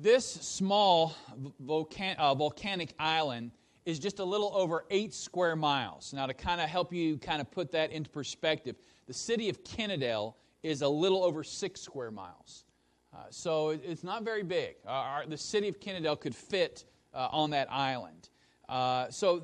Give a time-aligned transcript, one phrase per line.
[0.00, 1.16] This small
[1.58, 3.50] volcan- uh, volcanic island
[3.84, 6.12] is just a little over eight square miles.
[6.12, 8.76] Now, to kind of help you kind of put that into perspective,
[9.08, 12.64] the city of Kennedale is a little over six square miles.
[13.12, 14.76] Uh, so it's not very big.
[14.86, 18.28] Uh, our, the city of Kennedale could fit uh, on that island.
[18.68, 19.42] Uh, so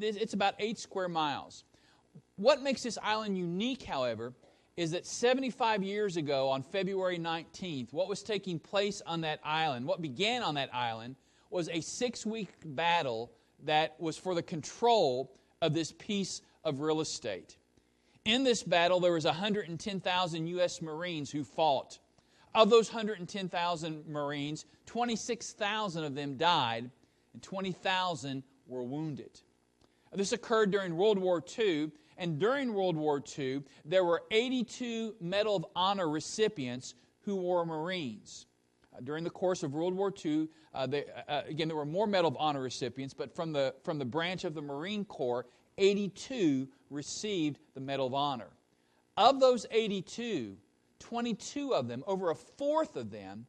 [0.00, 1.64] it's about eight square miles.
[2.36, 4.32] What makes this island unique, however,
[4.80, 9.84] is that 75 years ago, on February 19th, what was taking place on that island,
[9.84, 11.16] what began on that island,
[11.50, 13.30] was a six week battle
[13.64, 17.58] that was for the control of this piece of real estate.
[18.24, 20.80] In this battle, there was 110,000 U.S.
[20.80, 21.98] Marines who fought.
[22.54, 26.90] Of those 110,000 Marines, 26,000 of them died,
[27.34, 29.42] and 20,000 were wounded.
[30.14, 35.56] This occurred during World War II, and during World War II, there were 82 Medal
[35.56, 38.46] of Honor recipients who were Marines.
[38.94, 41.86] Uh, during the course of World War II, uh, they, uh, uh, again, there were
[41.86, 45.46] more Medal of Honor recipients, but from the, from the branch of the Marine Corps,
[45.78, 48.50] 82 received the Medal of Honor.
[49.16, 50.58] Of those 82,
[50.98, 53.46] 22 of them, over a fourth of them,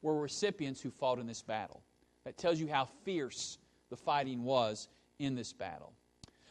[0.00, 1.82] were recipients who fought in this battle.
[2.24, 3.58] That tells you how fierce
[3.90, 4.88] the fighting was
[5.18, 5.92] in this battle.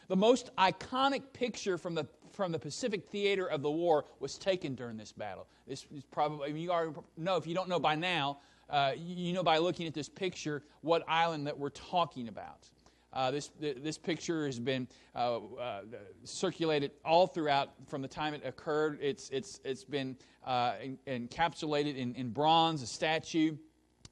[0.07, 4.75] The most iconic picture from the, from the Pacific theater of the war was taken
[4.75, 5.47] during this battle.
[5.67, 8.39] This is probably, you already know, if you don't know by now,
[8.69, 12.69] uh, you know by looking at this picture what island that we're talking about.
[13.13, 15.81] Uh, this, this picture has been uh, uh,
[16.25, 18.99] circulated all throughout from the time it occurred.
[19.01, 20.73] It's, it's, it's been uh,
[21.07, 23.55] encapsulated in, in bronze, a statue.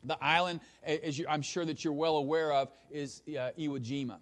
[0.05, 4.17] The island, as you, I'm sure that you're well aware of, is uh, Iwo Jima.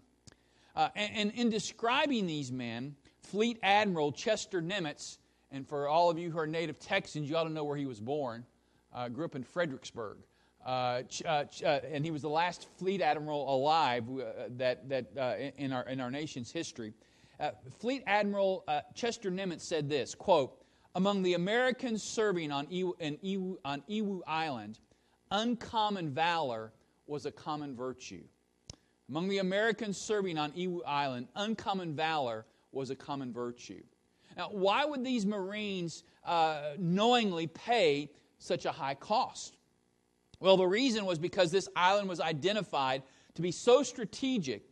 [0.76, 5.18] Uh, and, and, in describing these men, Fleet Admiral Chester Nimitz,
[5.52, 7.86] and for all of you who are native Texans, you ought to know where he
[7.86, 8.46] was born,
[8.94, 10.18] uh, grew up in Fredericksburg.
[10.66, 14.88] Uh, ch- uh, ch- uh, and he was the last fleet admiral alive uh, that,
[14.88, 16.94] that in, our, in our nation's history.
[17.80, 18.64] fleet Admiral
[18.94, 20.62] Chester Nimitz said this, quote,
[20.96, 24.80] among the Americans serving on Iwu, on Iwu Island,
[25.32, 26.74] uncommon valor
[27.08, 28.24] was a common virtue.
[29.12, 33.84] Among the Americans serving on Iwo Island, uncommon valor was a common virtue.
[34.38, 39.58] Now, why would these Marines uh, knowingly pay such a high cost?
[40.40, 43.04] Well, the reason was because this island was identified
[43.36, 44.64] to be so strategic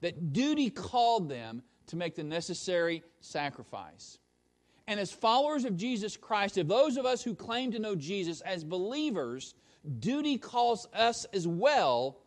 [0.00, 4.18] that duty called them to make the necessary sacrifice.
[4.86, 8.42] And as followers of Jesus Christ, if those of us who claim to know Jesus
[8.42, 9.56] as believers,
[9.98, 12.20] duty calls us as well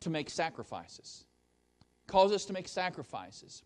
[0.00, 1.24] to make sacrifices.
[2.06, 3.62] Calls us to make sacrifices.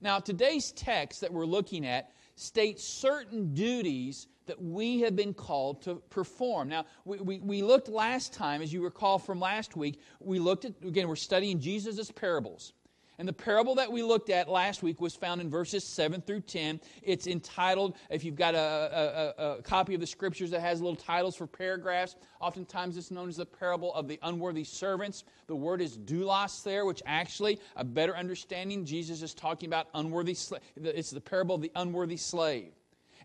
[0.00, 5.82] Now, today's text that we're looking at states certain duties that we have been called
[5.82, 6.68] to perform.
[6.68, 10.64] Now, we, we, we, looked last time, as you recall from last week, we looked
[10.64, 12.72] at, again, we're studying Jesus' parables.
[13.18, 16.40] And the parable that we looked at last week was found in verses 7 through
[16.40, 16.80] 10.
[17.02, 20.96] It's entitled, if you've got a, a, a, copy of the scriptures that has little
[20.96, 25.24] titles for paragraphs, oftentimes it's known as the parable of the unworthy servants.
[25.46, 30.34] The word is doulos there, which actually, a better understanding, Jesus is talking about unworthy
[30.34, 30.62] slave.
[30.76, 32.72] It's the parable of the unworthy slave.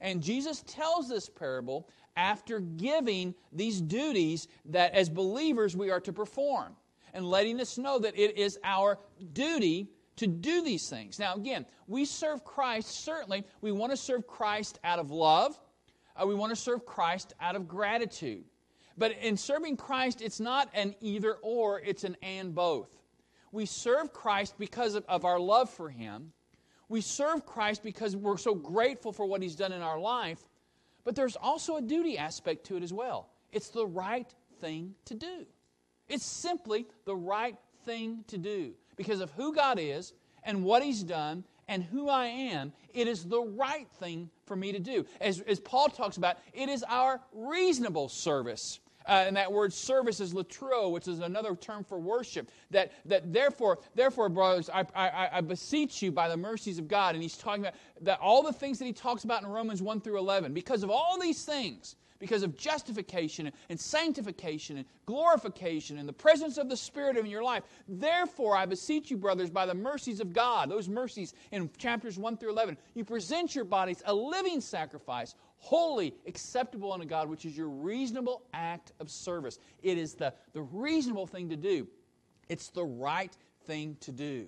[0.01, 1.87] And Jesus tells this parable
[2.17, 6.75] after giving these duties that as believers we are to perform
[7.13, 8.99] and letting us know that it is our
[9.33, 11.19] duty to do these things.
[11.19, 15.59] Now, again, we serve Christ, certainly, we want to serve Christ out of love,
[16.15, 18.43] uh, we want to serve Christ out of gratitude.
[18.97, 22.89] But in serving Christ, it's not an either or, it's an and both.
[23.51, 26.33] We serve Christ because of, of our love for Him.
[26.89, 30.39] We serve Christ because we're so grateful for what He's done in our life.
[31.03, 33.29] But there's also a duty aspect to it as well.
[33.51, 35.45] It's the right thing to do.
[36.09, 38.73] It's simply the right thing to do.
[38.95, 40.13] Because of who God is
[40.43, 44.71] and what He's done and who I am, it is the right thing for me
[44.71, 45.05] to do.
[45.19, 48.79] As, as Paul talks about, it is our reasonable service.
[49.07, 52.51] Uh, and that word service is latro, which is another term for worship.
[52.71, 57.15] That, that therefore, therefore, brothers, I, I, I beseech you by the mercies of God.
[57.15, 60.01] And he's talking about that all the things that he talks about in Romans 1
[60.01, 60.53] through 11.
[60.53, 66.57] Because of all these things, because of justification and sanctification and glorification and the presence
[66.57, 67.63] of the Spirit in your life.
[67.87, 72.37] Therefore, I beseech you, brothers, by the mercies of God, those mercies in chapters 1
[72.37, 77.57] through 11, you present your bodies a living sacrifice, holy, acceptable unto God, which is
[77.57, 79.59] your reasonable act of service.
[79.81, 81.87] It is the, the reasonable thing to do,
[82.49, 83.35] it's the right
[83.65, 84.47] thing to do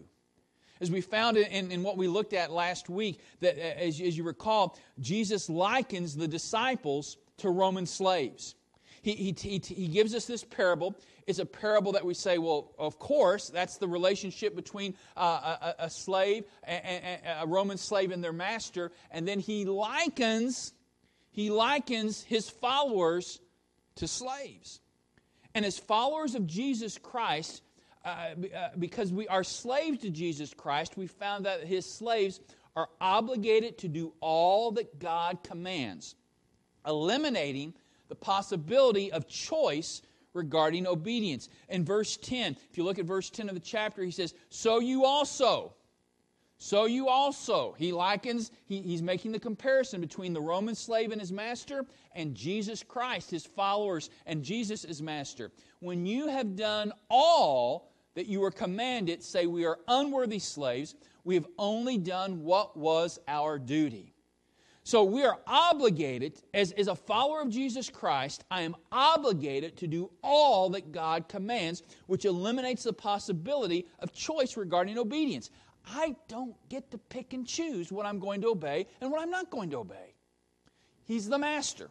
[0.82, 4.24] as we found in, in, what we looked at last week, that as, as you
[4.24, 8.56] recall, Jesus likens the disciples to Roman slaves.
[9.02, 10.96] He, he, he, he gives us this parable.
[11.26, 15.86] It's a parable that we say, well, of course, that's the relationship between uh, a,
[15.86, 18.92] a, slave, a, a Roman slave, and their master.
[19.12, 20.74] And then he likens,
[21.32, 23.40] he likens his followers
[23.96, 24.82] to slaves.
[25.56, 27.62] And as followers of Jesus Christ,
[28.06, 32.40] uh, uh, because we are slaves to Jesus Christ, we found that his slaves
[32.76, 36.16] are obligated to do all that God commands,
[36.86, 37.74] eliminating
[38.08, 40.02] the possibility of choice
[40.34, 41.50] regarding obedience.
[41.70, 44.80] In verse 10, if you look at verse 10 of the chapter, he says, So
[44.80, 45.74] you also.
[46.58, 47.74] So you also.
[47.78, 52.36] He likens, he, he's making the comparison between the Roman slave and his master and
[52.36, 55.52] Jesus Christ, his followers, and Jesus as master.
[55.80, 61.36] When you have done all that you were commanded, say, We are unworthy slaves, we
[61.36, 64.09] have only done what was our duty.
[64.84, 69.88] So we are obligated, as, as a follower of Jesus Christ, I am obligated to
[69.88, 75.52] do all that God commands, which eliminates the possibility of choice regarding obedience.
[75.86, 79.30] I don't get to pick and choose what I'm going to obey and what I'm
[79.30, 80.16] not going to obey.
[81.06, 81.90] He's the master.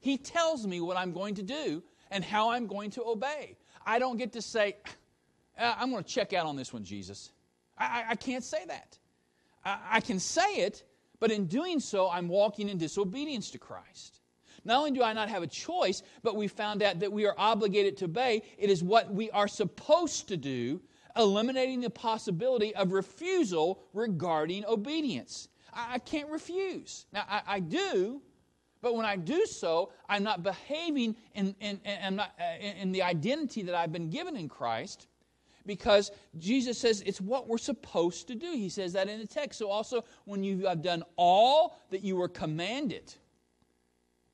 [0.00, 3.56] He tells me what I'm going to do and how I'm going to obey.
[3.84, 4.76] I don't get to say,
[5.58, 7.32] uh, I'm going to check out on this one, Jesus.
[7.78, 8.98] I, I can't say that.
[9.64, 10.84] I, I can say it,
[11.20, 14.20] but in doing so, I'm walking in disobedience to Christ.
[14.64, 17.34] Not only do I not have a choice, but we found out that we are
[17.38, 18.42] obligated to obey.
[18.58, 20.80] It is what we are supposed to do,
[21.16, 25.48] eliminating the possibility of refusal regarding obedience.
[25.72, 27.06] I, I can't refuse.
[27.12, 28.20] Now, I, I, do,
[28.82, 32.26] but when I do so, I'm not behaving in, in, in, uh,
[32.60, 35.06] in, in the identity that I've been given in Christ
[35.66, 38.52] because Jesus says it's what we're supposed to do.
[38.52, 39.58] He says that in the text.
[39.58, 43.14] So also, when you have done all that you were commanded,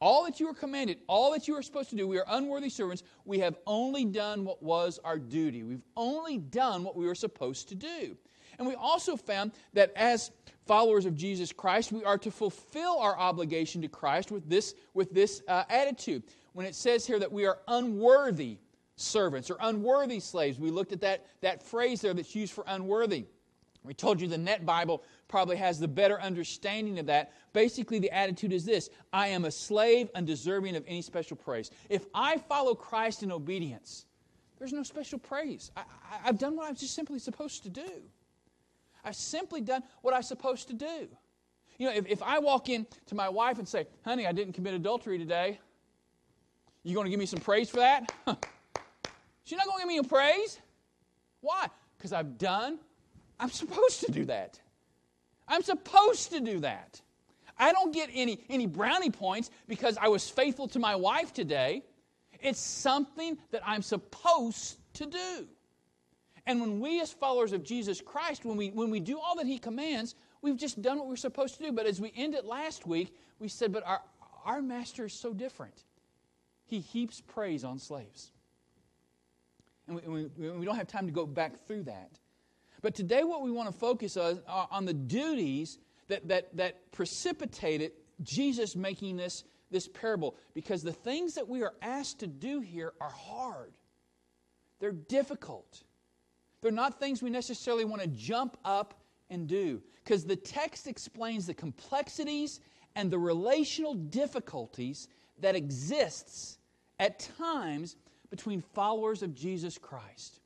[0.00, 2.69] all that you were commanded, all that you were supposed to do, we are unworthy
[2.69, 3.02] servants.
[3.25, 5.62] We have only done what was our duty.
[5.62, 8.17] We've only done what we were supposed to do.
[8.58, 10.31] And we also found that as
[10.67, 15.12] followers of Jesus Christ, we are to fulfill our obligation to Christ with this, with
[15.12, 16.23] this uh, attitude.
[16.52, 18.58] When it says here that we are unworthy
[18.97, 20.59] servants or unworthy slaves.
[20.59, 23.27] We looked at that, that phrase there that's used for unworthy.
[23.85, 27.33] We told you the Net Bible probably has the better understanding of that.
[27.53, 31.71] Basically, the attitude is this I am a slave undeserving of any special praise.
[31.89, 34.07] If I follow Christ in obedience,
[34.59, 35.71] there's no special praise.
[35.77, 35.85] I,
[36.23, 38.03] have done what I'm just simply supposed to do.
[39.05, 41.09] I've simply done what I'm supposed to do.
[41.79, 44.55] You know, if, if I walk in to my wife and say, honey, I didn't
[44.55, 45.61] commit adultery today,
[46.83, 48.13] you going to give me some praise for that?
[49.47, 50.59] She's not going to give me a praise.
[51.41, 51.69] Why?
[51.97, 52.81] Because I've done,
[53.39, 54.59] I'm supposed to do that.
[55.47, 57.01] I'm supposed to do that.
[57.57, 61.85] I don't get any, any brownie points because I was faithful to my wife today.
[62.41, 65.47] It's something that I'm supposed to do.
[66.47, 69.47] And when we, as followers of Jesus Christ, when we, when we do all that
[69.47, 71.71] He commands, we've just done what we're supposed to do.
[71.71, 74.01] But as we ended last week, we said, but our,
[74.45, 75.85] our master is so different.
[76.67, 78.33] He heaps praise on slaves.
[79.88, 82.19] And we, we, we don't have time to go back through that.
[82.83, 85.78] But today, what we want to focus on are on the duties
[86.09, 90.37] that, that, that precipitated Jesus making this, this parable.
[90.55, 93.73] Because the things that we are asked to do here are hard,
[94.78, 95.83] they're difficult.
[96.61, 99.00] They're not things we necessarily want to jump up
[99.31, 99.83] and do.
[100.05, 102.61] Because the text explains the complexities
[102.95, 105.09] and the relational difficulties
[105.40, 106.59] that exists
[106.99, 107.97] at times
[108.30, 110.40] between followers of Jesus Christ.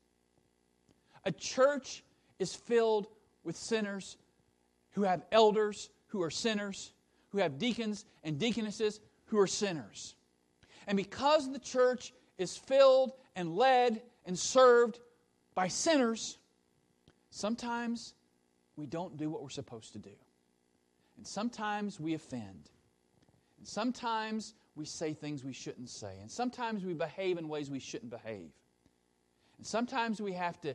[1.25, 2.03] A church
[2.39, 3.07] is filled
[3.43, 4.17] with sinners
[4.91, 6.91] who have elders who are sinners,
[7.29, 10.15] who have deacons and deaconesses who are sinners.
[10.87, 14.99] And because the church is filled and led and served
[15.55, 16.37] by sinners,
[17.29, 18.13] sometimes
[18.75, 20.11] we don't do what we're supposed to do.
[21.17, 22.69] And sometimes we offend.
[23.57, 26.17] And sometimes we say things we shouldn't say.
[26.21, 28.49] And sometimes we behave in ways we shouldn't behave.
[29.57, 30.73] And sometimes we have to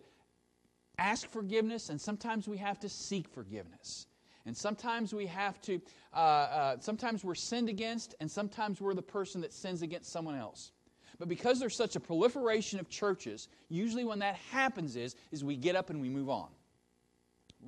[0.96, 4.06] ask forgiveness, and sometimes we have to seek forgiveness.
[4.46, 5.80] And sometimes we have to,
[6.14, 10.36] uh, uh, sometimes we're sinned against, and sometimes we're the person that sins against someone
[10.36, 10.70] else.
[11.18, 15.56] But because there's such a proliferation of churches, usually when that happens is, is we
[15.56, 16.50] get up and we move on.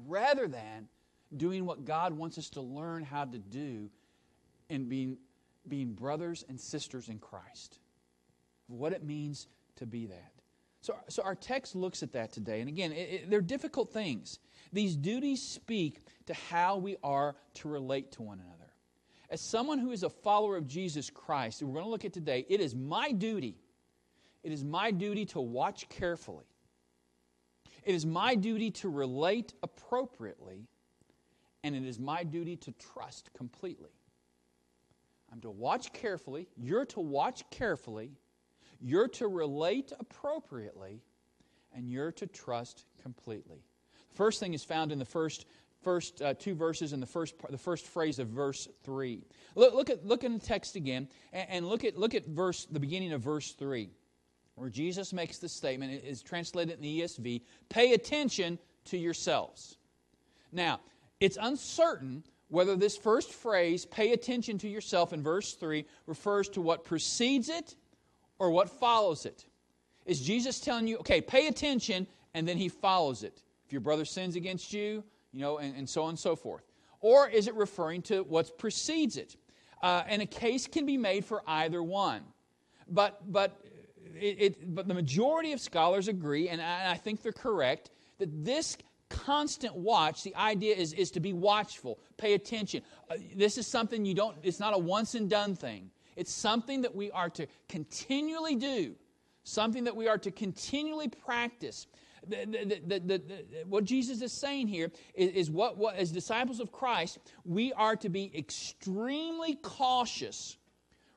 [0.07, 0.87] Rather than
[1.37, 3.90] doing what God wants us to learn how to do
[4.71, 5.18] and being
[5.69, 7.79] being brothers and sisters in Christ,
[8.67, 10.33] what it means to be that.
[10.81, 12.61] So, so our text looks at that today.
[12.61, 14.39] And again, it, it, they're difficult things.
[14.73, 18.73] These duties speak to how we are to relate to one another.
[19.31, 22.47] As someone who is a follower of Jesus Christ, we're going to look at today,
[22.49, 23.57] it is my duty,
[24.43, 26.47] it is my duty to watch carefully.
[27.85, 30.67] It is my duty to relate appropriately,
[31.65, 33.91] and it is my duty to trust completely.
[35.32, 38.12] I'm to watch carefully, you're to watch carefully,
[38.80, 41.02] you're to relate appropriately,
[41.75, 43.62] and you're to trust completely.
[44.11, 45.47] The first thing is found in the first
[45.82, 49.23] first uh, two verses in the first the first phrase of verse three.
[49.54, 52.66] Look, look at look in the text again, and, and, look at look at verse
[52.70, 53.90] the beginning of verse three,
[54.54, 55.92] where Jesus makes the statement.
[55.92, 57.42] It is translated in the ESV.
[57.68, 59.76] Pay attention to yourselves.
[60.52, 60.80] Now,
[61.20, 66.61] it's uncertain whether this first phrase, pay attention to yourself in verse 3, refers to
[66.61, 67.75] what precedes it
[68.38, 69.45] or what follows it.
[70.07, 73.43] Is Jesus telling you, okay, pay attention, and then he follows it?
[73.67, 76.64] If your brother sins against you, you know, and, and so on and so forth.
[77.00, 79.37] Or is it referring to what precedes it?
[79.83, 82.23] Uh, and a case can be made for either one.
[82.88, 83.61] But, but,
[84.19, 88.45] it, it, but the majority of scholars agree, and I, I think they're correct, that
[88.45, 88.76] this
[89.09, 94.05] constant watch the idea is, is to be watchful pay attention uh, this is something
[94.05, 97.47] you don't it's not a once and done thing it's something that we are to
[97.69, 98.95] continually do
[99.49, 101.87] something that we are to continually practice.
[102.27, 103.23] The, the, the,
[103.67, 107.97] what Jesus is saying here is, is what, what, as disciples of Christ, we are
[107.97, 110.59] to be extremely cautious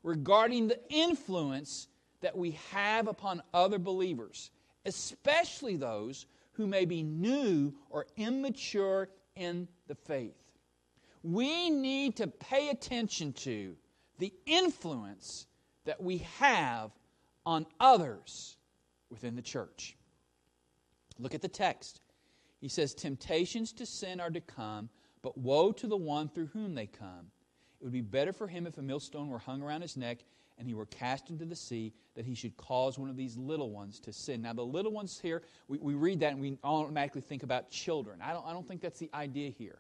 [0.04, 1.88] regarding the influence
[2.22, 4.52] that we have upon other believers,
[4.86, 6.28] especially those
[6.62, 10.38] who may be new or immature in the faith.
[11.24, 13.76] We need to pay attention to
[14.20, 15.48] the influence
[15.86, 16.92] that we have
[17.48, 18.58] on others
[19.10, 19.98] within the church.
[21.18, 22.00] Look at the text.
[22.60, 24.90] He says, Temptations to sin are to come,
[25.24, 27.32] but woe to the one through whom they come.
[27.80, 30.20] It would be better for him if a millstone were hung around his neck
[30.62, 33.72] and he were cast into the sea, that he should cause one of these little
[33.72, 34.42] ones to sin.
[34.42, 38.20] Now, the little ones here, we, we read that and we automatically think about children.
[38.24, 39.80] I don't, I don't think that's the idea here.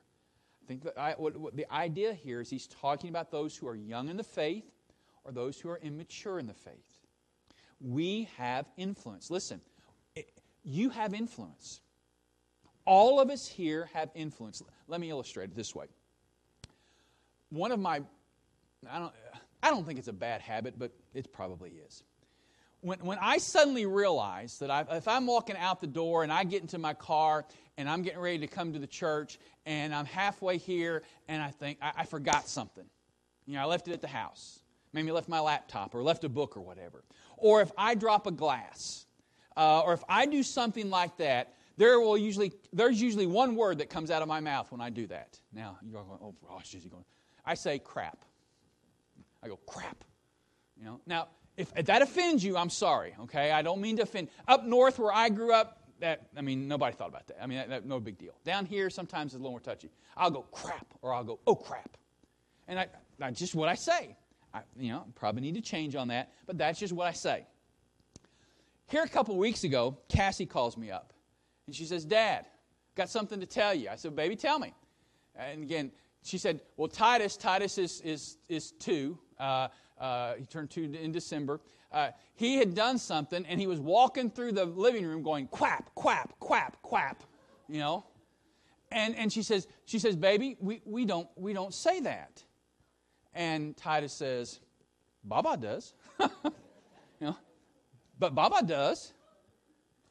[0.64, 3.68] I think that I, what, what the idea here is he's talking about those who
[3.68, 4.66] are young in the faith
[5.24, 6.92] or those who are immature in the faith
[7.82, 9.32] we have influence.
[9.32, 9.60] Listen,
[10.64, 11.82] you have influence.
[12.86, 14.62] All of us here have influence.
[14.88, 15.86] Let me illustrate it this way.
[17.50, 18.02] One of my,
[18.90, 19.14] I don't,
[19.64, 22.04] I don't think it's a bad habit, but it probably is.
[22.82, 26.44] When, when I suddenly realize that I, if I'm walking out the door and I
[26.44, 27.46] get into my car
[27.78, 29.38] and I'm getting ready to come to the church
[29.68, 32.86] and I'm halfway here and I think I, I forgot something,
[33.46, 34.60] you know, I left it at the house.
[34.94, 37.04] Maybe left my laptop or left a book or whatever
[37.42, 39.06] or if I drop a glass,
[39.58, 43.80] uh, or if I do something like that, there will usually there's usually one word
[43.80, 45.40] that comes out of my mouth when I do that.
[45.52, 47.04] Now you're going, oh gosh, is he going?
[47.46, 48.24] I say crap.
[49.44, 50.04] I go crap.
[50.78, 51.02] You know.
[51.06, 53.16] Now if, if that offends you, I'm sorry.
[53.22, 54.30] Okay, I don't mean to offend.
[54.48, 57.38] Up north where I grew up, that I mean nobody thought about that.
[57.42, 58.34] I mean that, that, no big deal.
[58.44, 59.92] Down here sometimes it's a little more touchy.
[60.18, 61.98] I'll go crap or I'll go oh crap,
[62.68, 62.88] and I,
[63.20, 64.16] that's just what I say.
[64.54, 67.46] I, you know, probably need to change on that, but that's just what I say.
[68.88, 71.14] Here a couple weeks ago, Cassie calls me up
[71.66, 72.46] and she says, Dad,
[72.96, 73.88] got something to tell you.
[73.90, 74.74] I said, Baby, tell me.
[75.36, 75.92] And again,
[76.24, 79.18] she said, Well, Titus, Titus is, is, is two.
[79.42, 79.68] Uh,
[80.00, 81.60] uh, he turned two in December.
[81.92, 85.94] Uh, he had done something and he was walking through the living room going, Quap,
[85.96, 87.24] quap, quap, quap,
[87.68, 88.06] you know.
[88.92, 92.44] And, and she says, she says, Baby, we, we, don't, we don't say that.
[93.34, 94.60] And Titus says,
[95.24, 95.94] Baba does.
[96.20, 96.30] you
[97.22, 97.38] know,
[98.20, 99.14] but Baba does.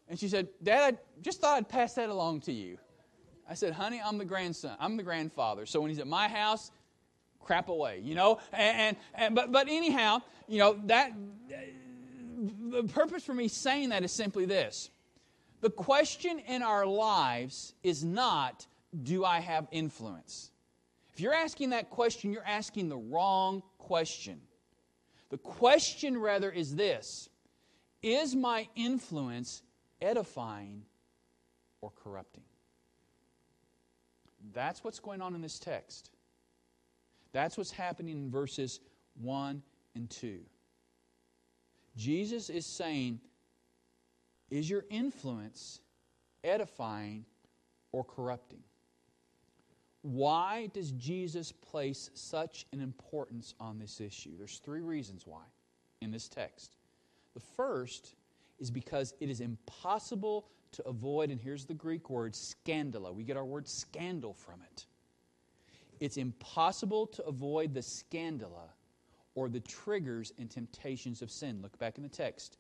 [0.09, 2.79] And she said, Dad, I just thought I'd pass that along to you.
[3.49, 4.77] I said, honey, I'm the grandson.
[4.79, 5.67] I'm the grandfather.
[5.67, 6.71] So when he's at my house,
[7.41, 8.39] crap away, you know?
[8.53, 11.13] And, and, and but, but anyhow, you know, that
[12.71, 14.91] the purpose for me saying that is simply this.
[15.61, 18.67] The question in our lives is not,
[19.03, 20.51] do I have influence?
[21.13, 24.41] If you're asking that question, you're asking the wrong question.
[25.29, 27.29] The question, rather, is this
[28.03, 29.63] Is my influence
[30.01, 30.83] edifying
[31.83, 32.45] or corrupting?
[34.55, 36.11] That's what's going on in this text.
[37.33, 38.81] That's what's happening in verses
[39.21, 39.63] 1
[39.95, 40.41] and 2.
[41.97, 43.21] Jesus is saying,
[44.51, 45.81] Is your influence
[46.45, 47.25] edifying
[47.93, 48.63] or corrupting?
[50.03, 54.31] Why does Jesus place such an importance on this issue?
[54.39, 55.43] There's three reasons why
[56.01, 56.77] in this text.
[57.35, 58.15] The first
[58.59, 63.13] is because it is impossible to avoid, and here's the Greek word, scandala.
[63.13, 64.87] We get our word scandal from it.
[66.01, 68.71] It's impossible to avoid the scandala
[69.35, 71.61] or the triggers and temptations of sin.
[71.63, 72.59] Look back in the text.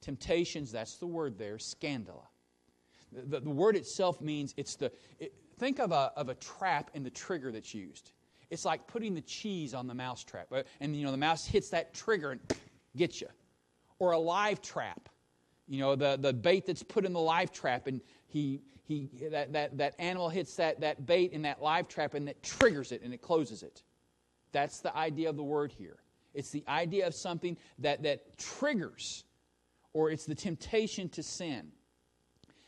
[0.00, 2.28] Temptations, that's the word there, scandala.
[3.12, 6.90] The, the, the word itself means it's the, it, think of a, of a trap
[6.94, 8.12] and the trigger that's used.
[8.50, 10.48] It's like putting the cheese on the mouse trap.
[10.52, 12.40] Uh, and, you know, the mouse hits that trigger and
[12.96, 13.28] gets you.
[13.98, 15.08] Or a live trap.
[15.68, 19.52] You know, the, the bait that's put in the live trap and he, he, that,
[19.52, 23.02] that, that animal hits that, that bait in that live trap and it triggers it
[23.02, 23.82] and it closes it.
[24.52, 25.98] That's the idea of the word here.
[26.34, 29.24] It's the idea of something that, that triggers,
[29.92, 31.68] or it's the temptation to sin.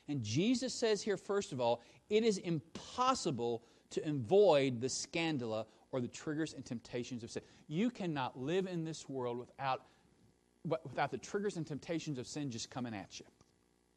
[0.08, 1.80] And Jesus says here, first of all,
[2.10, 7.42] it is impossible to avoid the scandala or the triggers and temptations of sin.
[7.68, 9.82] You cannot live in this world without,
[10.64, 13.26] without the triggers and temptations of sin just coming at you.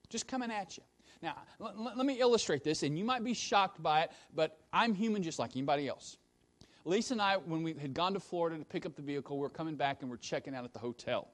[0.09, 0.83] Just coming at you.
[1.21, 4.93] Now, l- let me illustrate this, and you might be shocked by it, but I'm
[4.93, 6.17] human just like anybody else.
[6.86, 9.41] Lisa and I, when we had gone to Florida to pick up the vehicle, we
[9.41, 11.27] we're coming back and we're checking out at the hotel.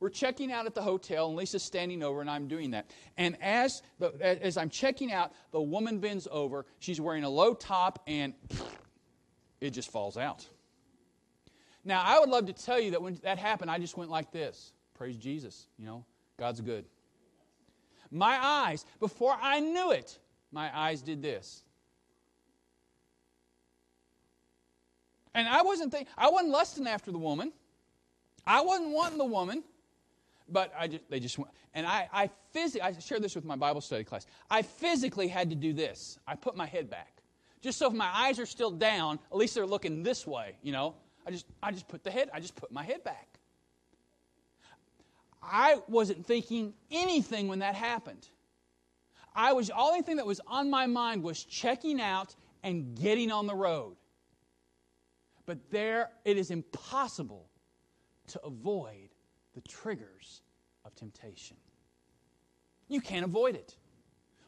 [0.00, 2.90] We're checking out at the hotel, and Lisa's standing over, and I'm doing that.
[3.16, 4.12] And as, the,
[4.44, 6.66] as I'm checking out, the woman bends over.
[6.80, 8.34] She's wearing a low top, and
[9.60, 10.46] it just falls out.
[11.84, 14.30] Now, I would love to tell you that when that happened, I just went like
[14.30, 15.68] this Praise Jesus.
[15.78, 16.04] You know,
[16.38, 16.84] God's good.
[18.14, 20.18] My eyes, before I knew it,
[20.52, 21.64] my eyes did this.
[25.34, 27.52] And I wasn't think, I wasn't lusting after the woman.
[28.46, 29.64] I wasn't wanting the woman.
[30.48, 31.50] But I just, they just went.
[31.74, 34.26] And I, I physically, I shared this with my Bible study class.
[34.48, 36.18] I physically had to do this.
[36.24, 37.20] I put my head back.
[37.62, 40.70] Just so if my eyes are still down, at least they're looking this way, you
[40.70, 40.94] know.
[41.26, 43.33] I just, I just put the head, I just put my head back.
[45.44, 48.28] I wasn't thinking anything when that happened.
[49.34, 53.46] I was, only thing that was on my mind was checking out and getting on
[53.46, 53.96] the road.
[55.46, 57.48] But there, it is impossible
[58.28, 59.10] to avoid
[59.54, 60.42] the triggers
[60.84, 61.56] of temptation.
[62.88, 63.76] You can't avoid it.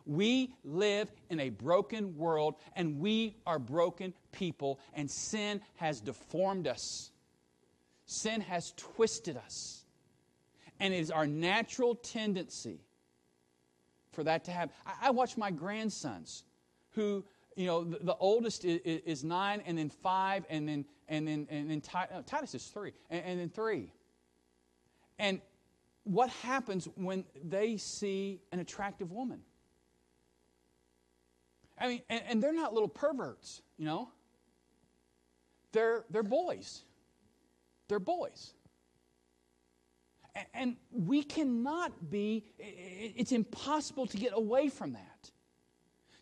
[0.07, 6.69] We live in a broken world and we are broken people, and sin has deformed
[6.69, 7.11] us.
[8.07, 9.76] Sin has twisted us.
[10.81, 12.81] And it is our natural tendency
[14.13, 14.75] for that to happen.
[14.87, 16.45] I, I watch my grandsons
[16.91, 17.25] who
[17.57, 21.47] you know, the, the oldest is, is, nine, and then five, and then and then
[21.51, 23.91] and then uh, Titus is three, and, and then three.
[25.19, 25.41] And
[26.05, 29.41] what happens when they see an attractive woman?
[31.79, 34.11] I mean, and, and they're not little perverts, you know.
[35.73, 36.83] They're they're boys.
[37.89, 38.53] They're boys.
[40.55, 42.45] And, we cannot be.
[42.59, 45.31] It's impossible to get away from that.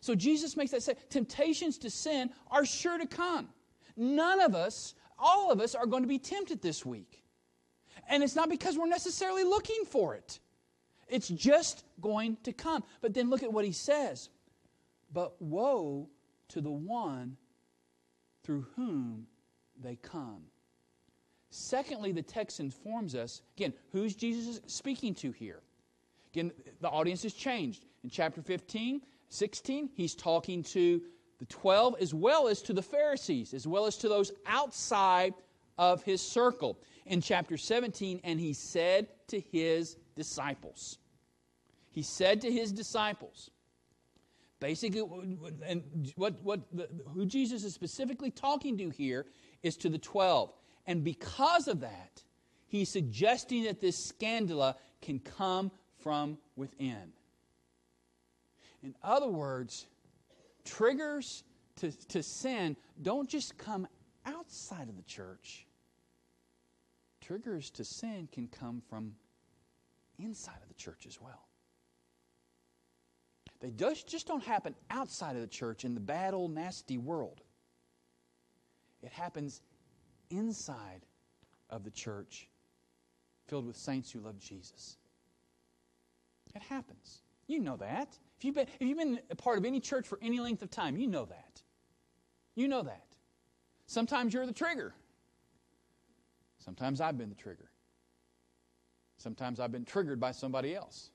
[0.01, 3.49] So Jesus makes that say temptations to sin are sure to come.
[3.97, 7.23] None of us, all of us, are going to be tempted this week.
[8.07, 10.39] And it's not because we're necessarily looking for it,
[11.07, 12.83] it's just going to come.
[13.01, 14.29] But then look at what he says.
[15.11, 16.09] But woe
[16.49, 17.37] to the one
[18.43, 19.27] through whom
[19.81, 20.43] they come.
[21.55, 25.61] Secondly, the text informs us again, who's Jesus speaking to here?
[26.33, 27.85] Again, the audience has changed.
[28.03, 31.01] In chapter 15, 16, he's talking to
[31.39, 35.33] the 12 as well as to the Pharisees, as well as to those outside
[35.77, 36.77] of his circle.
[37.05, 40.97] In chapter 17, and he said to his disciples,
[41.89, 43.49] he said to his disciples,
[44.59, 45.03] basically,
[45.65, 49.25] and what, what the, who Jesus is specifically talking to here
[49.63, 50.51] is to the 12.
[50.87, 52.23] And because of that,
[52.67, 57.13] he's suggesting that this scandala can come from within.
[58.83, 59.87] In other words,
[60.63, 61.43] triggers
[61.77, 63.87] to, to sin don't just come
[64.25, 65.65] outside of the church.
[67.21, 69.13] Triggers to sin can come from
[70.19, 71.47] inside of the church as well.
[73.61, 77.41] They just, just don't happen outside of the church in the bad old nasty world.
[79.01, 79.61] It happens
[80.37, 81.05] inside
[81.69, 82.47] of the church
[83.47, 84.97] filled with saints who love Jesus.
[86.55, 87.21] It happens.
[87.47, 88.17] You know that.
[88.37, 90.71] If you've, been, if you've been a part of any church for any length of
[90.71, 91.61] time, you know that.
[92.55, 93.05] You know that.
[93.87, 94.93] Sometimes you're the trigger.
[96.57, 97.69] Sometimes I've been the trigger.
[99.17, 101.11] Sometimes I've been triggered by somebody else.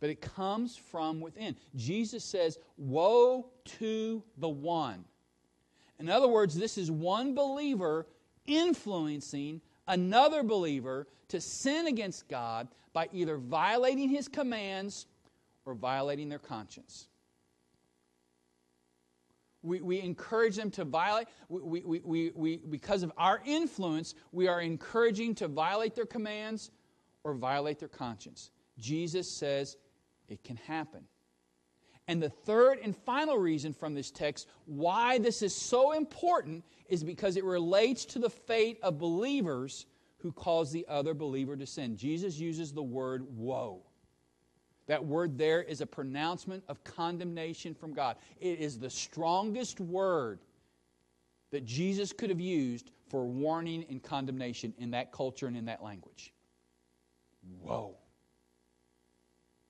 [0.00, 1.56] But it comes from within.
[1.74, 5.04] Jesus says, Woe to the one.
[5.98, 8.06] In other words, this is one believer
[8.46, 15.06] influencing another believer to sin against God by either violating his commands
[15.64, 17.08] or violating their conscience.
[19.62, 21.26] We, we encourage them to violate.
[21.48, 26.70] We, we, we, we, because of our influence, we are encouraging to violate their commands
[27.24, 28.50] or violate their conscience.
[28.78, 29.76] Jesus says
[30.28, 31.02] it can happen.
[32.08, 37.02] And the third and final reason from this text why this is so important is
[37.02, 39.86] because it relates to the fate of believers
[40.18, 41.96] who cause the other believer to sin.
[41.96, 43.82] Jesus uses the word woe.
[44.86, 48.16] That word there is a pronouncement of condemnation from God.
[48.40, 50.38] It is the strongest word
[51.50, 55.82] that Jesus could have used for warning and condemnation in that culture and in that
[55.82, 56.32] language.
[57.60, 57.96] Woe.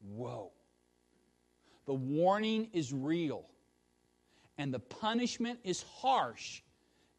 [0.03, 0.53] Woe.
[1.87, 3.47] The warning is real,
[4.59, 6.61] and the punishment is harsh,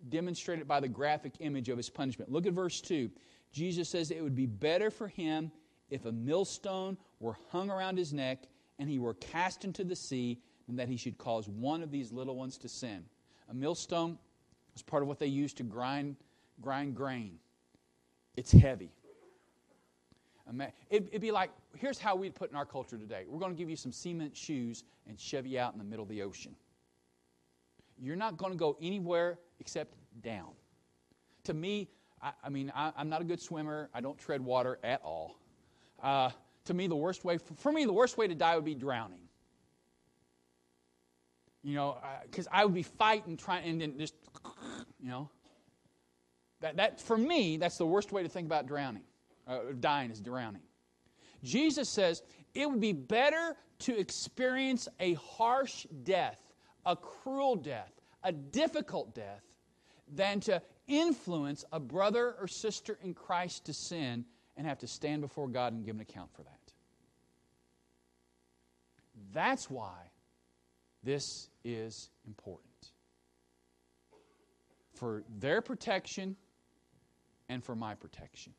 [0.10, 2.32] demonstrated by the graphic image of his punishment.
[2.32, 3.10] Look at verse 2.
[3.52, 5.52] Jesus says it would be better for him
[5.90, 8.44] if a millstone were hung around his neck
[8.78, 12.12] and he were cast into the sea than that he should cause one of these
[12.12, 13.06] little ones to sin.
[13.50, 14.18] A millstone
[14.74, 16.18] was part of what they used to grind,
[16.62, 17.40] grind grain.
[18.36, 18.92] It's heavy.
[20.90, 23.70] It'd be like here's how we'd put in our culture today we're going to give
[23.70, 26.56] you some cement shoes and shove you out in the middle of the ocean.
[28.00, 30.50] You're not going to go anywhere except down.
[31.46, 31.90] To me,
[32.22, 33.90] I, I mean, I, am not a good swimmer.
[33.94, 35.38] I don't tread water at all.
[36.02, 36.30] Uh,
[36.66, 39.22] to me, the worst way, for me, the worst way to die would be drowning.
[41.64, 44.14] You know, because I would be fighting, trying, and then just,
[45.00, 45.30] you know.
[46.60, 49.04] That, that, for me, that's the worst way to think about drowning.
[49.48, 50.62] Uh, dying is drowning.
[51.44, 52.22] Jesus says
[52.54, 56.40] it would be better to experience a harsh death,
[56.86, 57.92] a cruel death,
[58.24, 59.44] a difficult death,
[60.14, 65.22] than to influence a brother or sister in Christ to sin and have to stand
[65.22, 66.60] before God and give an account for that.
[69.34, 70.12] That's why
[71.04, 72.92] this is important.
[74.96, 76.36] For their protection
[77.50, 78.54] and for my protection.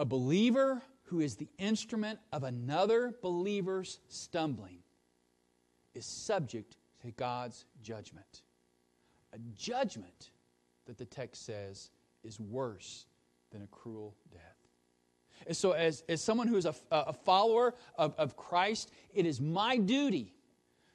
[0.00, 4.78] A believer who is the instrument of another believer's stumbling
[5.92, 8.40] is subject to God's judgment.
[9.34, 10.30] A judgment
[10.86, 11.90] that the text says
[12.24, 13.04] is worse
[13.52, 14.40] than a cruel death.
[15.46, 19.38] And so, as, as someone who is a, a follower of, of Christ, it is
[19.38, 20.32] my duty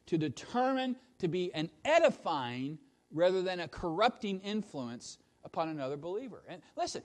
[0.07, 2.79] to determine to be an edifying
[3.11, 6.41] rather than a corrupting influence upon another believer.
[6.47, 7.03] And listen,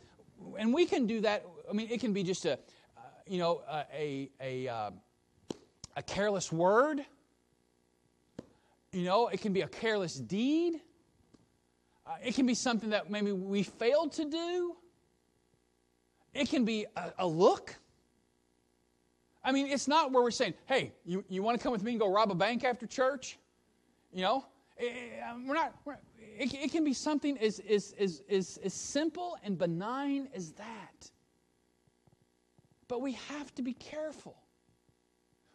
[0.58, 1.44] and we can do that.
[1.68, 3.62] I mean, it can be just a, uh, you know,
[3.94, 4.90] a a uh,
[5.96, 7.04] a careless word.
[8.92, 10.80] You know, it can be a careless deed.
[12.06, 14.76] Uh, it can be something that maybe we failed to do.
[16.34, 17.74] It can be a, a look.
[19.42, 21.92] I mean, it's not where we're saying, hey, you, you want to come with me
[21.92, 23.38] and go rob a bank after church?
[24.12, 24.44] You know,
[24.80, 28.58] Eh, eh, um, we're not, we're, it, it can be something as, as, as, as,
[28.64, 31.10] as simple and benign as that.
[32.88, 34.36] But we have to be careful.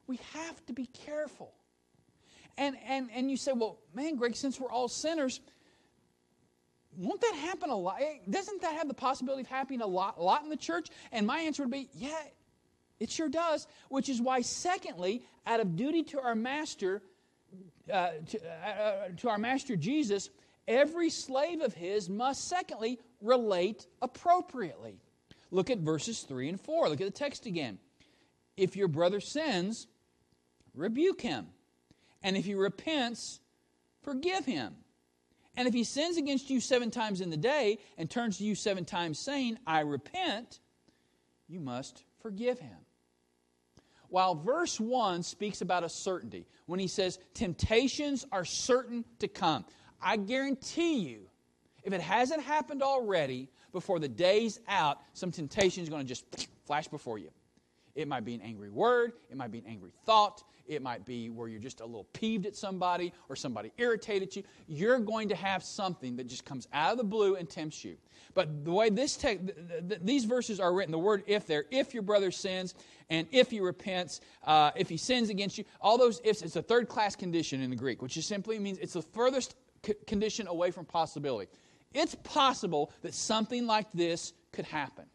[0.08, 1.54] We have to be careful.
[2.58, 5.42] And, and, and you say, well, man, Greg, since we're all sinners,
[6.96, 7.98] won't that happen a lot?
[8.00, 10.90] Eh, doesn't that have the possibility of happening a lot, a lot in the church?
[11.12, 12.22] And my answer would be, yeah,
[13.00, 13.68] it sure does.
[13.90, 17.02] Which is why, secondly, out of duty to our master,
[17.92, 20.30] uh, to, uh, uh to our master Jesus,
[20.68, 25.00] every slave of his must, secondly, relate appropriately.
[25.52, 26.90] Look at verses 3 and 4.
[26.90, 27.80] Look at the text again.
[28.58, 29.88] If your brother sins,
[30.74, 31.48] rebuke him.
[32.24, 33.40] And if he repents,
[34.02, 34.76] forgive him.
[35.58, 38.56] And if he sins against you seven times in the day and turns to you
[38.56, 40.60] seven times saying, I repent,
[41.48, 42.78] you must forgive him.
[44.16, 49.66] While verse 1 speaks about a certainty, when he says, Temptations are certain to come.
[50.02, 51.28] I guarantee you,
[51.84, 56.48] if it hasn't happened already, before the day's out, some temptation is going to just
[56.66, 57.30] flash before you.
[57.94, 61.30] It might be an angry word, it might be an angry thought, it might be
[61.30, 64.44] where you're just a little peeved at somebody or somebody irritated you.
[64.68, 67.98] You're going to have something that just comes out of the blue and tempts you.
[68.34, 69.56] But the way this te- th-
[69.88, 72.76] th- these verses are written, the word if there, if your brother sins
[73.10, 76.62] and if he repents, uh, if he sins against you, all those ifs, it's a
[76.62, 80.48] third class condition in the Greek, which just simply means it's the furthest c- condition
[80.48, 81.50] away from possibility.
[81.94, 85.06] It's possible that something like this could happen.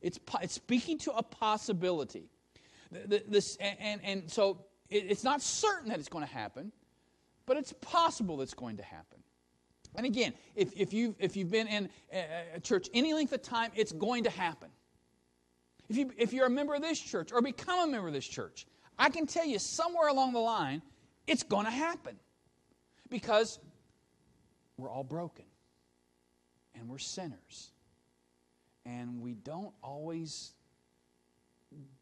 [0.00, 2.30] It's, it's speaking to a possibility.
[2.90, 6.72] This, and, and so it, it's not certain that it's going to happen,
[7.46, 9.18] but it's possible that's going to happen.
[9.96, 11.88] And again, if, if, you've, if you've been in
[12.54, 14.68] a church any length of time, it's going to happen.
[15.88, 18.26] If, you, if you're a member of this church or become a member of this
[18.26, 18.66] church,
[18.98, 20.82] I can tell you somewhere along the line,
[21.26, 22.16] It's going to happen
[23.08, 23.58] because
[24.76, 25.44] we're all broken
[26.74, 27.70] and we're sinners.
[28.84, 30.52] And we don't always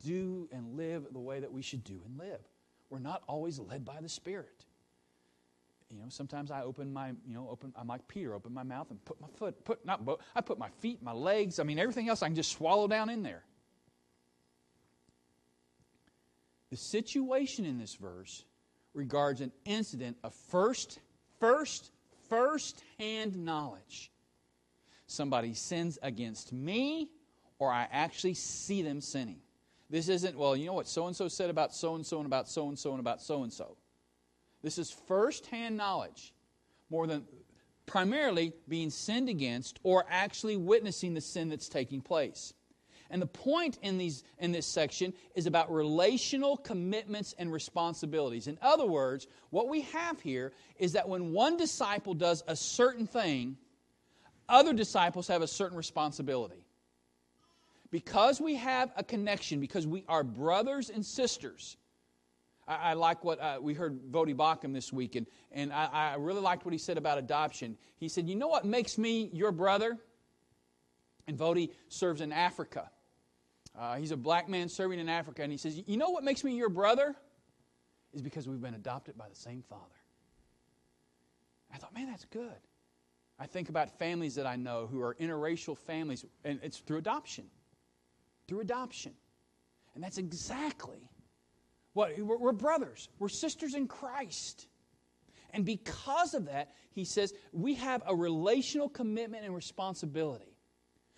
[0.05, 2.41] do and live the way that we should do and live.
[2.93, 4.67] We're not always led by the Spirit.
[5.91, 8.91] You know, sometimes I open my, you know, open, I'm like Peter, open my mouth
[8.91, 10.03] and put my foot, put, not,
[10.37, 13.09] I put my feet, my legs, I mean, everything else I can just swallow down
[13.09, 13.45] in there.
[16.69, 18.45] The situation in this verse
[18.93, 20.99] regards an incident of first,
[21.41, 21.91] first,
[22.29, 24.11] first hand knowledge.
[25.07, 27.09] Somebody sins against me,
[27.59, 29.41] or I actually see them sinning.
[29.93, 32.27] This isn't, well, you know what so and so said about so and so and
[32.27, 33.77] about so and so and about so and so.
[34.63, 36.33] This is first hand knowledge,
[36.89, 37.25] more than
[37.85, 42.55] primarily being sinned against or actually witnessing the sin that's taking place.
[43.11, 48.47] And the point in, these, in this section is about relational commitments and responsibilities.
[48.47, 53.07] In other words, what we have here is that when one disciple does a certain
[53.07, 53.59] thing,
[54.49, 56.65] other disciples have a certain responsibility.
[57.93, 61.77] Because we have a connection, because we are brothers and sisters,
[62.67, 66.15] I, I like what uh, we heard Voddie Baucham this week, and, and I, I
[66.17, 67.77] really liked what he said about adoption.
[67.99, 69.99] He said, You know what makes me your brother?
[71.29, 72.91] And Voddie serves in Africa.
[73.79, 76.43] Uh, he's a black man serving in Africa, and he says, You know what makes
[76.43, 77.15] me your brother?
[78.15, 79.85] Is because we've been adopted by the same father.
[81.73, 82.57] I thought, man, that's good.
[83.39, 87.45] I think about families that I know who are interracial families, and it's through adoption.
[88.49, 89.13] Through adoption.
[89.95, 91.09] And that's exactly
[91.93, 94.67] what we're brothers, we're sisters in Christ.
[95.55, 100.57] And because of that, he says, we have a relational commitment and responsibility.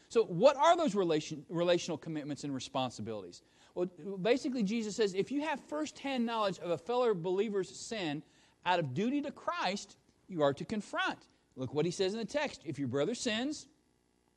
[0.09, 3.43] So, what are those relation, relational commitments and responsibilities?
[3.75, 3.87] Well,
[4.23, 8.23] basically, Jesus says if you have firsthand knowledge of a fellow believer's sin
[8.65, 9.97] out of duty to Christ,
[10.29, 11.19] you are to confront.
[11.57, 12.63] Look what he says in the text.
[12.65, 13.67] If your brother sins,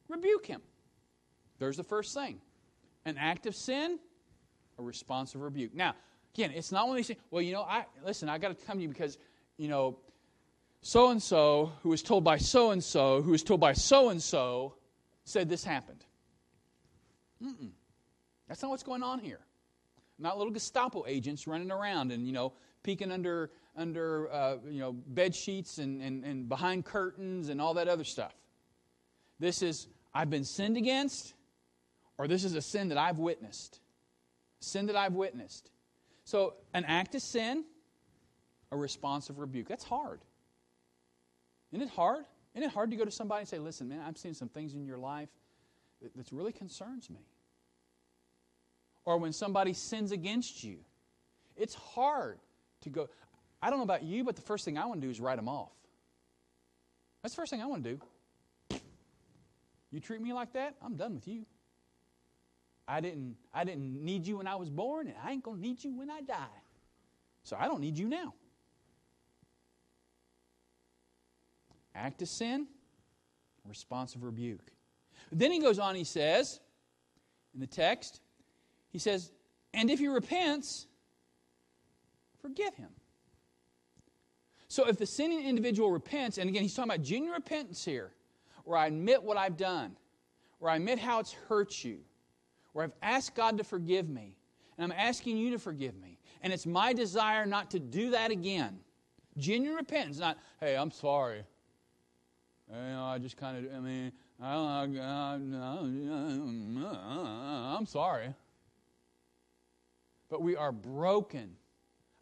[0.08, 0.62] rebuke him.
[1.60, 2.40] There's the first thing.
[3.08, 4.00] An act of sin,
[4.78, 5.74] a response of rebuke.
[5.74, 5.96] Now,
[6.36, 8.78] again, it's not when they say, well, you know, I listen, I got to come
[8.78, 9.18] to you because,
[9.56, 9.98] you know,
[10.82, 14.10] so and so, who was told by so and so, who was told by so
[14.10, 14.76] and so,
[15.24, 16.04] said this happened.
[17.42, 17.70] Mm-mm.
[18.50, 19.40] That's not what's going on here.
[20.20, 22.52] Not little Gestapo agents running around and, you know,
[22.84, 27.76] peeking under, under uh, you know, bed sheets and, and, and behind curtains and all
[27.76, 28.34] that other stuff.
[29.40, 31.34] This is, I've been sinned against,
[32.18, 33.80] or this is a sin that I've witnessed.
[34.60, 35.70] Sin that I've witnessed.
[36.26, 37.64] So, an act of sin,
[38.72, 39.68] a response of rebuke.
[39.68, 40.20] That's hard.
[41.72, 42.26] Isn't it hard?
[42.54, 44.74] Isn't it hard to go to somebody and say, listen, man, I'm seeing some things
[44.74, 45.30] in your life
[46.02, 47.22] that, that really concerns me?
[49.06, 50.80] Or when somebody sins against you,
[51.56, 52.40] it's hard
[52.82, 53.10] to go.
[53.62, 55.38] I don't know about you, but the first thing I want to do is write
[55.38, 55.72] them off.
[57.22, 58.80] That's the first thing I want to do.
[59.92, 61.46] You treat me like that, I'm done with you.
[62.88, 65.62] I didn't, I didn't need you when I was born, and I ain't going to
[65.62, 66.62] need you when I die.
[67.44, 68.34] So I don't need you now.
[71.98, 72.68] act of sin,
[73.66, 74.72] responsive rebuke.
[75.32, 76.60] Then he goes on, he says,
[77.54, 78.22] in the text,
[78.90, 79.32] he says,
[79.74, 80.88] and if he repents,
[82.42, 82.90] forgive him.
[84.70, 88.12] So if the sinning individual repents, and again, he's talking about genuine repentance here,
[88.64, 89.96] where I admit what I've done,
[90.60, 92.00] where I admit how it's hurt you,
[92.74, 94.36] where I've asked God to forgive me,
[94.78, 98.32] and I'm asking you to forgive me, and it's my desire not to do that
[98.32, 98.80] again.
[99.38, 101.44] Genuine repentance, not, hey, I'm sorry.
[102.70, 106.90] You know, I just kind of, I mean, I don't know.
[106.92, 108.34] I, am sorry.
[110.30, 111.56] But we are broken.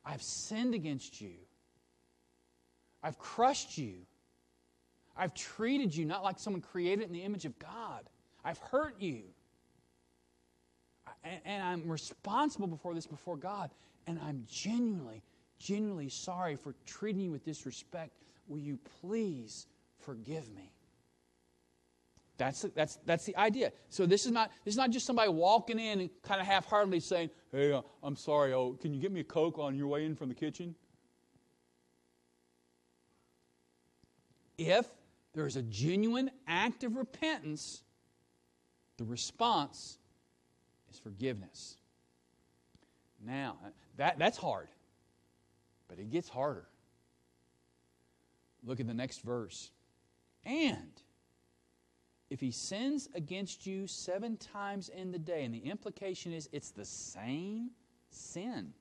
[0.06, 1.34] I've sinned against you.
[3.02, 3.96] I've crushed you.
[5.18, 8.10] I've treated you not like someone created in the image of God.
[8.44, 9.24] I've hurt you.
[11.26, 13.70] And, and I'm responsible before this, before God.
[14.08, 15.24] And I'm genuinely,
[15.60, 18.12] genuinely sorry for treating you with disrespect.
[18.48, 19.68] Will you please
[20.06, 20.72] forgive me.
[22.38, 23.72] That's, that's, that's the idea.
[23.90, 27.00] So this is, not, this is not just somebody walking in and kind of half-heartedly
[27.00, 30.06] saying, hey, uh, I'm sorry, oh, can you get me a Coke on your way
[30.06, 30.76] in from the kitchen?
[34.58, 34.86] If
[35.34, 37.84] there is a genuine act of repentance,
[38.98, 39.98] the response
[40.96, 41.76] is forgiveness.
[43.26, 43.58] Now,
[43.98, 44.68] that, that's hard,
[45.88, 46.66] but it gets harder.
[48.64, 49.72] Look at the next verse.
[50.46, 50.92] And
[52.30, 56.72] if he sins against you seven times in the day, and the implication is it's
[56.72, 57.72] the same
[58.10, 58.74] sin,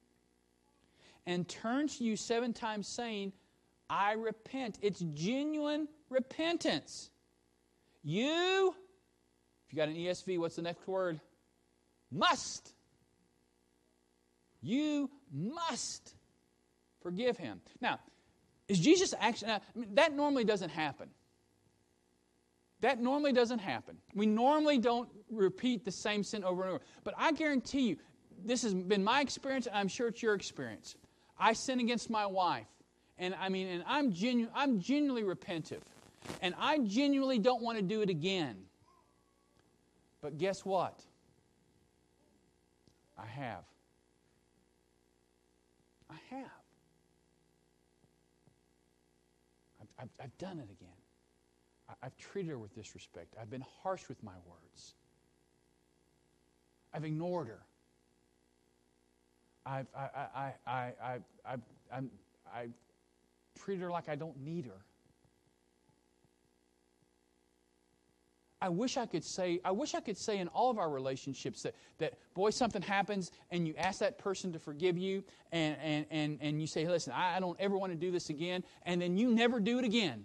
[1.27, 3.33] and turns to you seven times saying,
[3.88, 4.79] I repent.
[4.83, 7.11] It's genuine repentance.
[8.03, 8.74] You,
[9.66, 11.20] if you got an ESV, what's the next word?
[12.14, 12.72] Must.
[14.62, 16.14] You must
[17.03, 17.61] forgive him.
[17.81, 17.98] Now,
[18.68, 21.11] is Jesus actually, now, I mean, that normally doesn't happen.
[22.81, 23.98] That normally doesn't happen.
[24.14, 26.85] We normally don't repeat the same sin over and over.
[27.03, 27.96] But I guarantee you,
[28.44, 30.96] this has been my experience, and I'm sure it's your experience.
[31.38, 32.66] I sin against my wife,
[33.18, 35.81] and I mean, and I'm genu- I'm genuinely repentive,
[36.42, 38.57] and I genuinely don't want to do it again.
[40.20, 41.05] But guess what?
[43.18, 43.64] I have.
[46.11, 46.50] I have.
[49.81, 50.98] I've, I've, I've done it again.
[51.88, 53.35] I, I've treated her with disrespect.
[53.40, 54.94] I've been harsh with my words.
[56.92, 57.61] I've ignored her.
[59.66, 61.57] I've, I, I, I, I, I,
[61.92, 62.11] I'm,
[62.55, 62.68] I
[63.59, 64.85] treat her like I don't need her.
[68.64, 71.64] I wish I could say, I wish I could say in all of our relationships
[71.64, 75.22] that, that boy, something happens and you ask that person to forgive you
[75.53, 78.31] and, and, and, and you say, listen, I, I don't ever want to do this
[78.31, 80.24] again, and then you never do it again.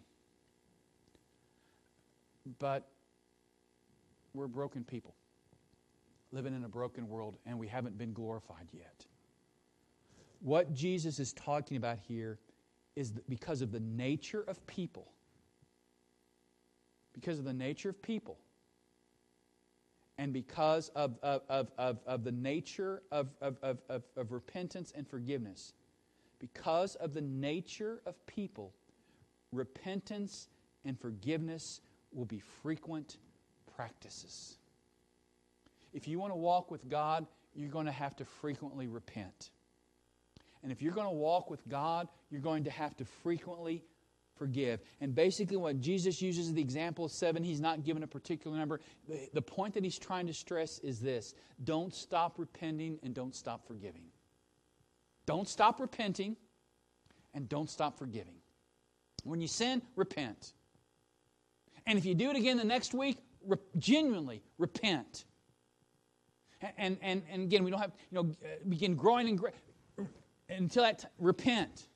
[2.60, 2.88] But
[4.34, 5.15] we're broken people
[6.32, 9.06] living in a broken world, and we haven't been glorified yet.
[10.39, 12.39] What Jesus is talking about here
[12.95, 15.12] is because of the nature of people.
[17.19, 18.38] Because of the nature of people.
[20.17, 24.93] And because of, of, of, of, of the nature of, of, of, of, of repentance
[24.95, 25.73] and forgiveness.
[26.39, 28.73] Because of the nature of people,
[29.51, 30.47] repentance
[30.86, 31.82] and forgiveness
[32.13, 33.17] will be frequent
[33.75, 34.58] practices.
[35.93, 39.49] If you want to walk with God, you're going to have to frequently repent.
[40.63, 43.84] And if you're going to walk with God, you're going to have to frequently
[44.39, 44.80] forgive.
[45.02, 48.80] And basically, what Jesus uses the example of seven, he's not given a particular number.
[49.34, 53.67] The, point that he's trying to stress is this don't stop repenting and don't stop
[53.67, 54.06] forgiving.
[55.25, 56.38] Don't stop repenting
[57.34, 58.36] and don't stop forgiving.
[59.23, 60.54] When you sin, repent.
[61.86, 65.25] And if you do it again the next week, re- genuinely repent.
[66.78, 69.39] And, and, and again, we don't have, you know, uh, begin growing and
[70.49, 71.88] until that time, repent.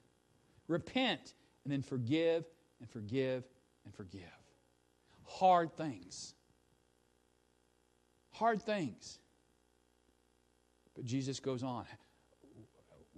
[0.67, 2.45] Repent and then forgive
[2.79, 3.43] and forgive
[3.85, 4.21] and forgive.
[5.25, 6.33] Hard things.
[8.31, 9.19] Hard things.
[10.95, 11.85] But Jesus goes on.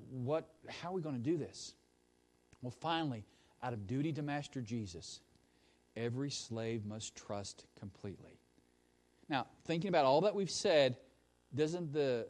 [0.09, 1.73] What, how are we going to do this?
[2.61, 3.25] Well, finally,
[3.63, 5.19] out of duty to Master Jesus,
[5.95, 8.39] every slave must trust completely.
[9.29, 10.97] Now, thinking about all that we've said,
[11.53, 12.27] doesn't the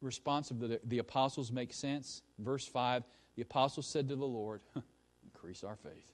[0.00, 2.22] response of the, the apostles make sense?
[2.38, 3.02] Verse 5
[3.36, 4.62] the apostles said to the Lord,
[5.46, 6.12] Increase our faith.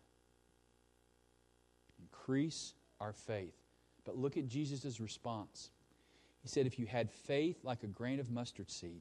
[1.98, 3.54] Increase our faith.
[4.04, 5.70] But look at Jesus' response.
[6.42, 9.00] He said, If you had faith like a grain of mustard seed,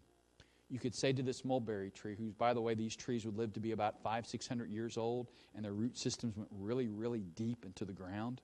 [0.69, 3.51] you could say to this mulberry tree, whose, by the way, these trees would live
[3.55, 7.25] to be about five, six hundred years old, and their root systems went really, really
[7.35, 8.39] deep into the ground.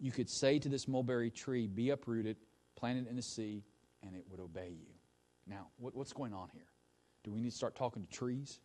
[0.00, 2.38] You could say to this mulberry tree, Be uprooted,
[2.76, 3.62] planted in the sea,
[4.02, 4.94] and it would obey you.
[5.46, 6.70] Now, what, what's going on here?
[7.24, 8.58] Do we need to start talking to trees?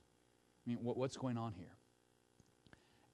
[0.66, 1.76] I mean, what, what's going on here?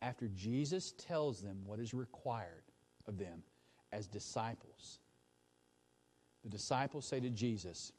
[0.01, 2.63] After Jesus tells them what is required
[3.07, 3.43] of them
[3.91, 4.99] as disciples,
[6.43, 7.91] the disciples say to Jesus,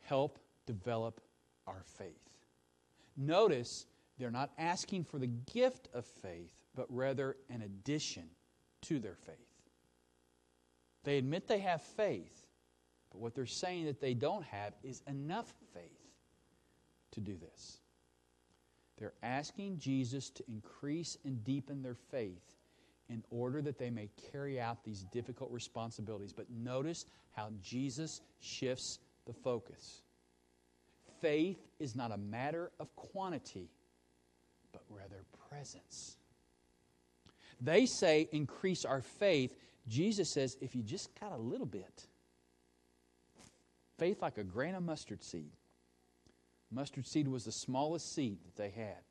[0.00, 1.20] Help develop
[1.66, 2.30] our faith.
[3.16, 3.86] Notice
[4.18, 8.24] they're not asking for the gift of faith, but rather an addition
[8.82, 9.36] to their faith.
[11.04, 12.46] They admit they have faith,
[13.10, 15.82] but what they're saying that they don't have is enough faith
[17.12, 17.80] to do this.
[19.00, 22.54] They're asking Jesus to increase and deepen their faith
[23.08, 26.34] in order that they may carry out these difficult responsibilities.
[26.34, 30.02] But notice how Jesus shifts the focus.
[31.20, 33.70] Faith is not a matter of quantity,
[34.70, 36.18] but rather presence.
[37.60, 39.56] They say, increase our faith.
[39.88, 42.06] Jesus says, if you just got a little bit,
[43.98, 45.50] faith like a grain of mustard seed.
[46.70, 49.02] Mustard seed was the smallest seed that they had.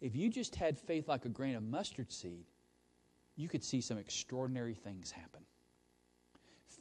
[0.00, 2.44] If you just had faith like a grain of mustard seed,
[3.36, 5.42] you could see some extraordinary things happen.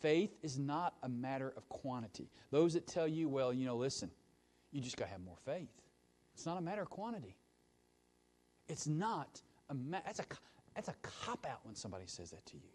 [0.01, 2.29] Faith is not a matter of quantity.
[2.51, 4.11] Those that tell you, well, you know, listen,
[4.71, 5.69] you just got to have more faith.
[6.33, 7.37] It's not a matter of quantity.
[8.67, 10.25] It's not a ma- that's a
[10.75, 12.74] that's a cop out when somebody says that to you.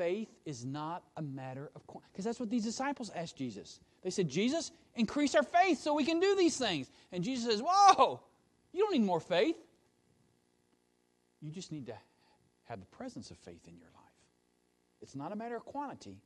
[0.00, 3.80] Faith is not a matter of because that's what these disciples asked Jesus.
[4.00, 7.60] They said, "Jesus, increase our faith so we can do these things." And Jesus says,
[7.62, 8.22] "Whoa,
[8.72, 9.58] you don't need more faith.
[11.42, 11.98] You just need to
[12.64, 14.24] have the presence of faith in your life.
[15.02, 16.22] It's not a matter of quantity,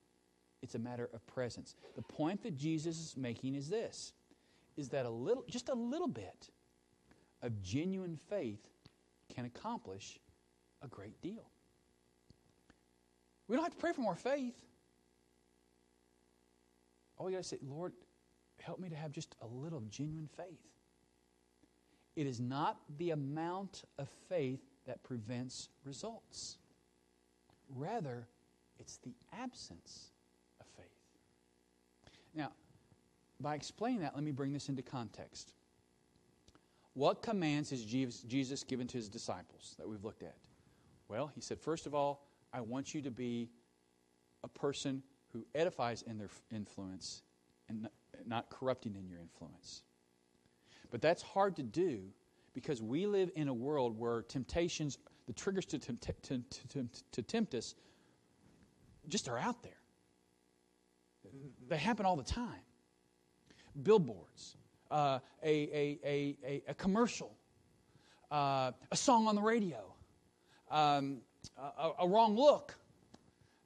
[0.63, 1.75] it's a matter of presence.
[1.97, 4.13] The point that Jesus is making is this
[4.77, 6.49] is that a little just a little bit
[7.43, 8.69] of genuine faith
[9.35, 10.21] can accomplish
[10.81, 11.51] a great deal.
[13.49, 14.55] We don't have to pray for more faith.
[17.17, 17.93] All we got to say, Lord,
[18.61, 20.61] help me to have just a little genuine faith.
[22.17, 26.59] It is not the amount of faith that prevents results.
[27.75, 28.27] Rather,
[28.79, 30.11] it's the absence
[30.61, 30.87] of faith.
[32.35, 32.53] Now,
[33.41, 35.53] by explaining that, let me bring this into context.
[36.95, 40.37] What commands has Jesus given to his disciples that we've looked at?
[41.09, 43.51] Well, he said, first of all, I want you to be
[44.45, 45.03] a person
[45.33, 47.23] who edifies in their influence
[47.69, 47.89] and
[48.27, 49.83] not corrupting in your influence.
[50.91, 52.05] But that's hard to do
[52.55, 57.23] because we live in a world where temptations, the triggers to, tempt, to, to, to
[57.23, 57.75] tempt us,
[59.09, 59.73] just are out there.
[61.69, 62.63] They happen all the time.
[63.83, 64.57] Billboards,
[64.91, 67.35] uh, a, a, a, a, commercial,
[68.31, 69.93] uh, a song on the radio,
[70.71, 71.19] um,
[71.59, 72.75] a, a, wrong look,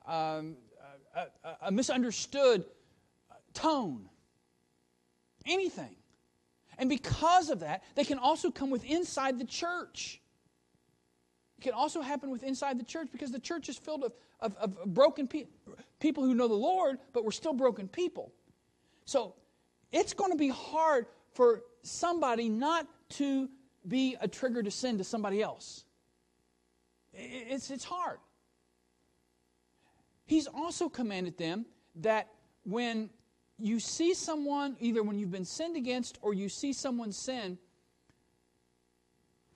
[0.07, 0.57] um,
[1.15, 1.27] a,
[1.63, 2.65] a misunderstood
[3.55, 4.09] tone,
[5.47, 5.97] anything.
[6.79, 10.21] And because of that, they can also come with inside the church.
[11.59, 14.57] It can also happen with inside the church because the church is filled of, of,
[14.57, 15.49] of broken pe-
[15.99, 18.33] people who know the Lord, but we're still broken people.
[19.05, 19.35] So
[19.91, 23.49] it's going to be hard for somebody not to
[23.89, 25.85] be a trigger to sin to somebody else.
[27.19, 28.19] It's, it's hard.
[30.27, 31.67] He's also commanded them
[31.97, 32.29] that
[32.65, 33.11] when
[33.59, 37.59] you see someone, either when you've been sinned against or you see someone sin,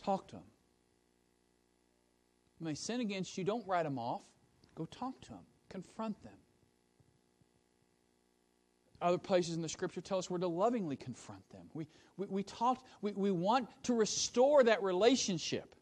[0.03, 0.45] talk to them.
[2.59, 4.23] When they sin against you, don't write them off.
[4.75, 6.33] Go talk to them, confront them.
[9.01, 11.63] Other places in the scripture tell us we're to lovingly confront them.
[11.75, 11.87] We,
[12.17, 15.75] we, we, talk, we, we want to restore that relationship.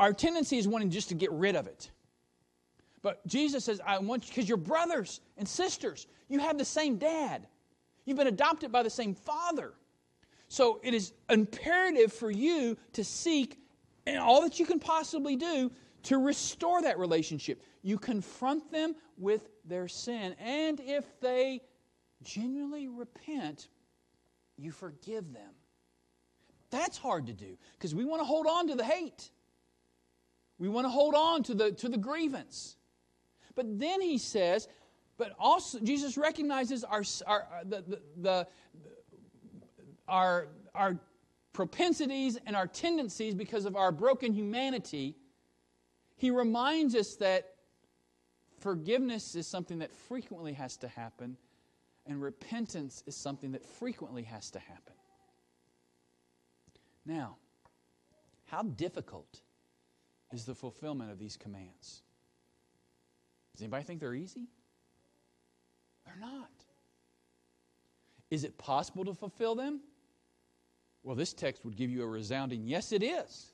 [0.00, 1.90] Our tendency is wanting just to get rid of it.
[3.02, 6.06] But Jesus says, I want you, because you're brothers and sisters.
[6.28, 7.46] You have the same dad.
[8.06, 9.74] You've been adopted by the same father.
[10.48, 13.58] So it is imperative for you to seek
[14.06, 15.70] and all that you can possibly do
[16.04, 17.62] to restore that relationship.
[17.82, 20.34] You confront them with their sin.
[20.40, 21.60] And if they
[22.22, 23.68] genuinely repent,
[24.56, 25.52] you forgive them.
[26.70, 29.30] That's hard to do because we want to hold on to the hate.
[30.60, 32.76] We want to hold on to the, to the grievance.
[33.56, 34.68] But then he says,
[35.16, 38.46] but also Jesus recognizes our, our uh, the, the, the,
[40.06, 40.98] our, our
[41.54, 45.16] propensities and our tendencies because of our broken humanity.
[46.16, 47.54] He reminds us that
[48.60, 51.38] forgiveness is something that frequently has to happen,
[52.06, 54.94] and repentance is something that frequently has to happen.
[57.06, 57.36] Now,
[58.46, 59.40] how difficult
[60.32, 62.02] is the fulfillment of these commands?
[63.54, 64.48] Does anybody think they're easy?
[66.06, 66.50] They're not.
[68.30, 69.80] Is it possible to fulfill them?
[71.02, 73.52] Well, this text would give you a resounding yes, it is.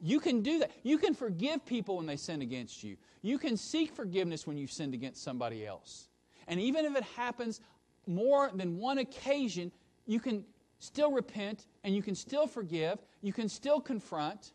[0.00, 0.70] You can do that.
[0.82, 2.96] You can forgive people when they sin against you.
[3.22, 6.08] You can seek forgiveness when you've sinned against somebody else.
[6.46, 7.60] And even if it happens
[8.06, 9.72] more than one occasion,
[10.06, 10.44] you can
[10.78, 14.52] still repent and you can still forgive, you can still confront,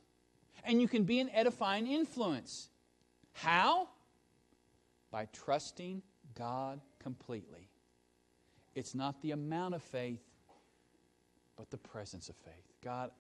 [0.66, 2.70] and you can be an edifying influence.
[3.34, 3.90] How?
[5.14, 6.02] by trusting
[6.34, 7.70] God completely.
[8.74, 10.24] It's not the amount of faith,
[11.56, 12.74] but the presence of faith.
[12.84, 13.12] God,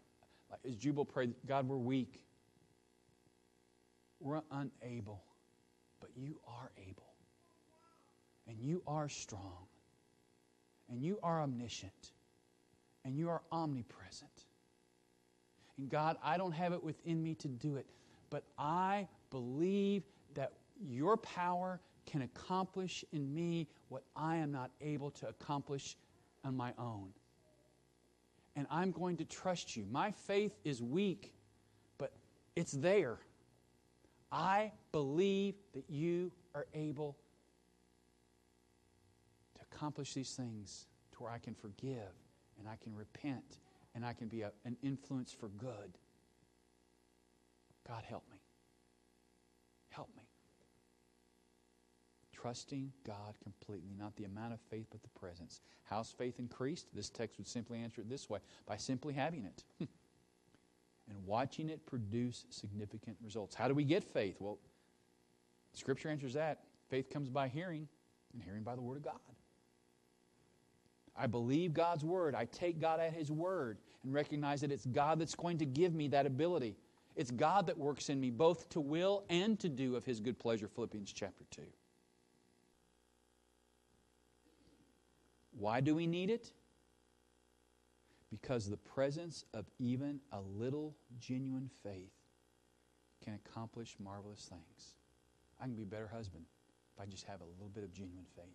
[0.66, 2.24] as Jubal prayed, God, we're weak.
[4.20, 5.24] We're unable,
[6.02, 7.14] but you are able.
[8.48, 9.68] And you are strong.
[10.90, 12.12] And you are omniscient.
[13.06, 14.32] And you are omnipresent.
[15.78, 17.86] And God, I don't have it within me to do it,
[18.30, 20.04] but I believe
[20.36, 25.96] that your power can accomplish in me what I am not able to accomplish
[26.44, 27.10] on my own.
[28.56, 29.86] And I'm going to trust you.
[29.90, 31.34] My faith is weak,
[31.98, 32.12] but
[32.56, 33.18] it's there.
[34.32, 37.18] I believe that you are able
[39.56, 42.12] to accomplish these things to where I can forgive
[42.60, 43.58] and I can repent
[43.96, 45.98] and I can be a, an influence for good.
[47.88, 48.38] God, help me.
[49.90, 50.24] Help me.
[52.34, 55.62] trusting God completely, not the amount of faith, but the presence.
[55.84, 56.88] How's faith increased?
[56.94, 59.86] This text would simply answer it this way by simply having it hmm.
[61.10, 63.56] and watching it produce significant results.
[63.56, 64.38] How do we get faith?
[64.40, 64.60] Well,
[65.74, 66.64] Scripture answers that.
[66.90, 67.88] Faith comes by hearing,
[68.34, 69.20] and hearing by the Word of God.
[71.16, 72.36] I believe God's Word.
[72.36, 75.94] I take God at His Word and recognize that it's God that's going to give
[75.94, 76.76] me that ability.
[77.16, 80.40] It's God that works in me both to will and to do of His good
[80.40, 81.62] pleasure, Philippians chapter 2.
[85.52, 86.52] Why do we need it?
[88.32, 92.12] Because the presence of even a little genuine faith
[93.24, 94.96] can accomplish marvelous things.
[95.62, 96.46] I can be a better husband
[96.96, 98.46] if I just have a little bit of genuine faith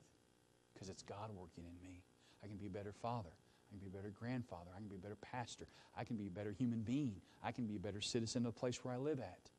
[0.75, 2.03] because it's God working in me.
[2.43, 3.31] I can be a better father.
[3.31, 4.71] I can be a better grandfather.
[4.75, 5.67] I can be a better pastor.
[5.97, 7.21] I can be a better human being.
[7.43, 9.51] I can be a better citizen of the place where I live at.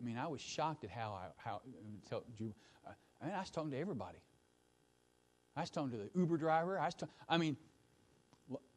[0.00, 1.60] I mean, I was shocked at how I, how,
[2.08, 2.52] tell you,
[3.20, 4.18] I mean, I was talking to everybody.
[5.56, 6.78] I was talking to the Uber driver.
[6.78, 7.56] I was talking, I mean,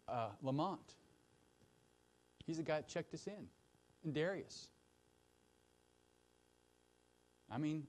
[0.07, 0.95] uh, Lamont.
[2.45, 3.47] He's the guy that checked us in,
[4.03, 4.69] and Darius.
[7.51, 7.85] I mean,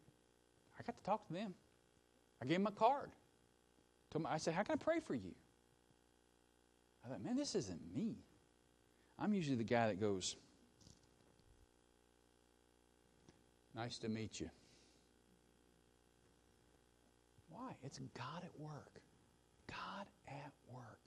[0.78, 1.54] I got to talk to them.
[2.40, 3.10] I gave them a card.
[4.12, 5.34] Told I said, How can I pray for you?
[7.04, 8.18] I thought, man, this isn't me.
[9.18, 10.36] I'm usually the guy that goes,
[13.74, 14.50] Nice to meet you.
[17.48, 17.72] Why?
[17.82, 19.00] It's God at work.
[19.66, 21.00] God at work.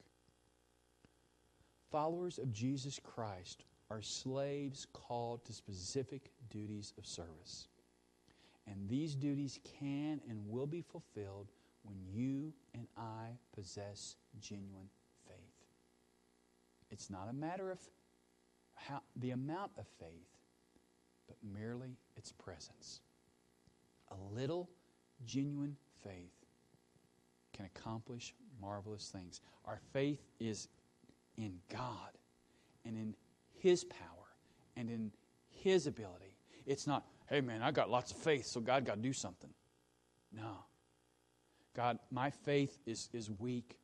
[1.92, 7.68] Followers of Jesus Christ are slaves called to specific duties of service.
[8.68, 11.52] And these duties can and will be fulfilled
[11.86, 14.90] when you and I possess genuine
[15.28, 15.38] faith.
[16.92, 17.80] It's not a matter of
[18.76, 20.30] how, the amount of faith,
[21.28, 23.02] but merely its presence.
[24.12, 24.70] A little
[25.26, 26.34] genuine faith
[27.54, 29.42] can accomplish marvelous things.
[29.66, 30.68] Our faith is
[31.38, 32.12] in God
[32.86, 33.16] and in
[33.60, 34.00] His power
[34.76, 35.12] and in
[35.50, 36.38] His ability.
[36.66, 39.50] It's not, hey man, I got lots of faith, so God got to do something.
[40.32, 40.66] No.
[41.76, 43.78] God, my faith is, is weak.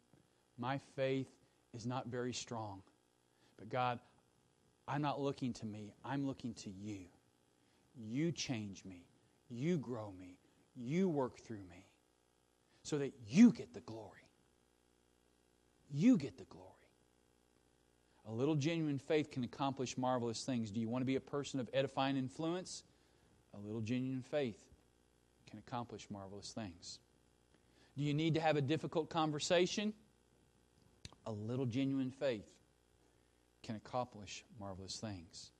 [0.57, 1.29] My faith
[1.73, 2.81] is not very strong.
[3.57, 3.99] But God,
[4.87, 7.05] I'm not looking to me, I'm looking to you.
[7.95, 9.05] You change me,
[9.49, 10.37] you grow me,
[10.75, 11.85] you work through me
[12.83, 14.27] so that you get the glory.
[15.93, 16.67] You get the glory.
[18.27, 20.71] A little genuine faith can accomplish marvelous things.
[20.71, 22.83] Do you want to be a person of edifying influence?
[23.53, 24.59] A little genuine faith
[25.49, 26.99] can accomplish marvelous things.
[27.95, 29.93] Do you need to have a difficult conversation?
[31.25, 32.49] A little genuine faith
[33.63, 35.51] can accomplish marvelous things.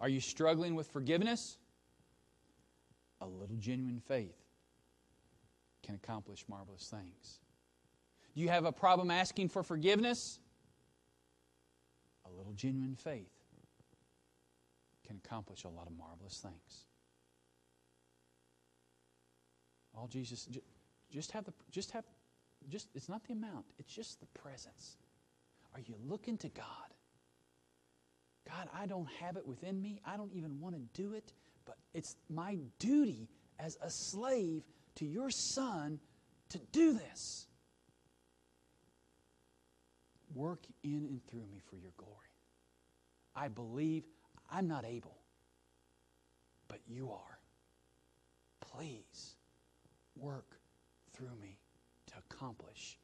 [0.00, 1.58] Are you struggling with forgiveness?
[3.20, 4.34] A little genuine faith
[5.82, 7.38] can accomplish marvelous things.
[8.34, 10.40] Do you have a problem asking for forgiveness?
[12.26, 13.30] A little genuine faith
[15.06, 16.86] can accomplish a lot of marvelous things.
[19.94, 20.48] All Jesus
[21.12, 22.04] just have the just have
[22.68, 24.96] just it's not the amount, it's just the presence.
[25.74, 26.66] Are you looking to God?
[28.48, 30.00] God, I don't have it within me.
[30.04, 31.32] I don't even want to do it,
[31.64, 34.62] but it's my duty as a slave
[34.96, 36.00] to your son
[36.50, 37.46] to do this.
[40.34, 42.12] Work in and through me for your glory.
[43.36, 44.04] I believe
[44.50, 45.16] I'm not able,
[46.68, 47.38] but you are.
[48.60, 49.36] Please
[50.16, 50.58] work
[51.12, 51.58] through me
[52.06, 52.98] to accomplish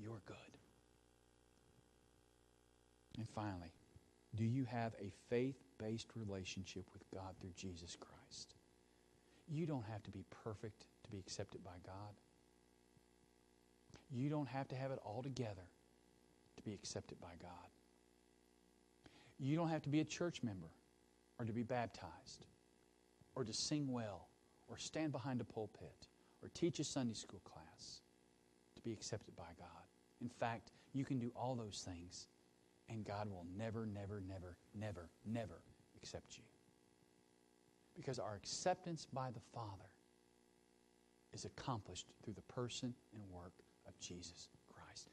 [0.00, 0.36] your good.
[3.16, 3.72] And finally,
[4.34, 8.54] do you have a faith based relationship with God through Jesus Christ?
[9.48, 12.14] You don't have to be perfect to be accepted by God.
[14.10, 15.68] You don't have to have it all together
[16.56, 17.50] to be accepted by God.
[19.38, 20.70] You don't have to be a church member
[21.38, 22.46] or to be baptized
[23.34, 24.28] or to sing well
[24.68, 26.08] or stand behind a pulpit
[26.44, 28.02] or teach a Sunday school class
[28.76, 29.68] to be accepted by God.
[30.20, 32.26] In fact, you can do all those things
[32.88, 35.62] and God will never, never, never, never, never
[35.96, 36.44] accept you.
[37.96, 39.88] Because our acceptance by the Father
[41.32, 43.54] is accomplished through the person and work
[43.88, 45.08] of Jesus Christ.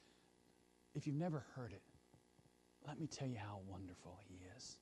[0.95, 1.82] If you've never heard it,
[2.86, 4.77] let me tell you how wonderful He is.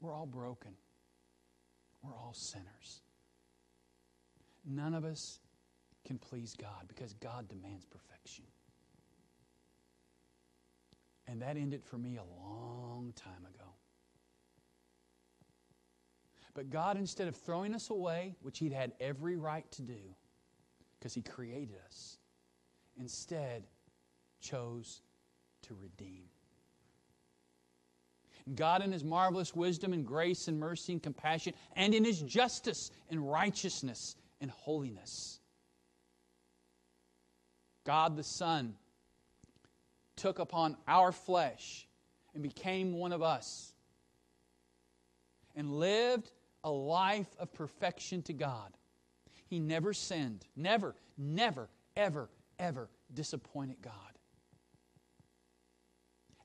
[0.00, 0.72] We're all broken,
[2.02, 3.00] we're all sinners.
[4.66, 5.38] None of us
[6.04, 8.44] can please God because God demands perfection.
[11.28, 13.70] And that ended for me a long time ago.
[16.54, 20.14] But God, instead of throwing us away, which He'd had every right to do,
[20.98, 22.16] because He created us,
[22.98, 23.64] instead
[24.40, 25.02] chose
[25.62, 26.24] to redeem.
[28.54, 32.90] God, in His marvelous wisdom and grace and mercy and compassion, and in His justice
[33.10, 35.40] and righteousness and holiness,
[37.84, 38.74] God the Son
[40.16, 41.86] took upon our flesh
[42.34, 43.72] and became one of us
[45.54, 46.30] and lived
[46.64, 48.72] a life of perfection to God.
[49.46, 52.28] He never sinned, never, never, ever,
[52.58, 53.92] ever disappointed God.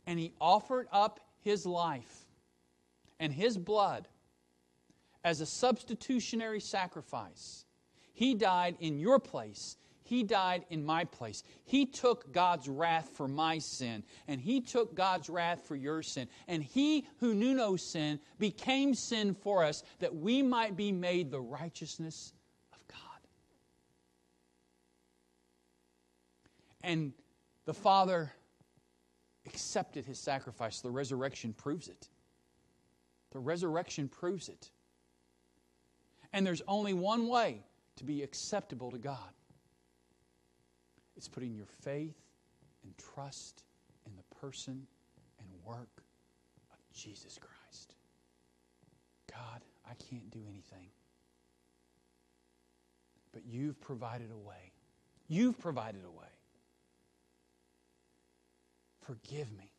[0.05, 2.25] And he offered up his life
[3.19, 4.07] and his blood
[5.23, 7.65] as a substitutionary sacrifice.
[8.13, 9.77] He died in your place
[10.11, 11.41] he died in my place.
[11.63, 16.27] He took God's wrath for my sin, and He took God's wrath for your sin.
[16.49, 21.31] And He who knew no sin became sin for us that we might be made
[21.31, 22.33] the righteousness
[22.73, 22.99] of God.
[26.81, 27.13] And
[27.63, 28.33] the Father
[29.45, 30.81] accepted His sacrifice.
[30.81, 32.09] The resurrection proves it.
[33.31, 34.71] The resurrection proves it.
[36.33, 37.63] And there's only one way
[38.01, 39.29] to be acceptable to God
[41.21, 42.17] it's putting your faith
[42.83, 43.61] and trust
[44.07, 44.87] in the person
[45.39, 46.03] and work
[46.73, 47.93] of Jesus Christ.
[49.31, 50.87] God, I can't do anything.
[53.33, 54.71] But you've provided a way.
[55.27, 56.25] You've provided a way.
[59.05, 59.71] Forgive me.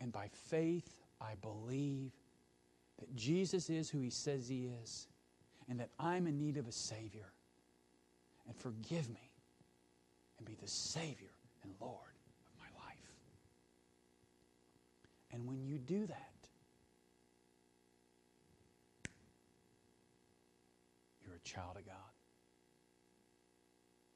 [0.00, 2.12] And by faith, I believe
[2.98, 5.06] that Jesus is who he says he is
[5.72, 7.32] and that I'm in need of a Savior.
[8.46, 9.30] And forgive me
[10.36, 11.30] and be the Savior
[11.62, 12.98] and Lord of my life.
[15.32, 16.34] And when you do that,
[21.24, 21.94] you're a child of God.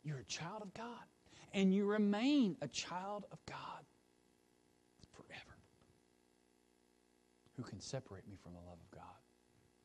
[0.05, 1.07] You're a child of God.
[1.55, 3.87] And you remain a child of God
[5.15, 5.57] forever.
[7.57, 9.17] Who can separate me from the love of God?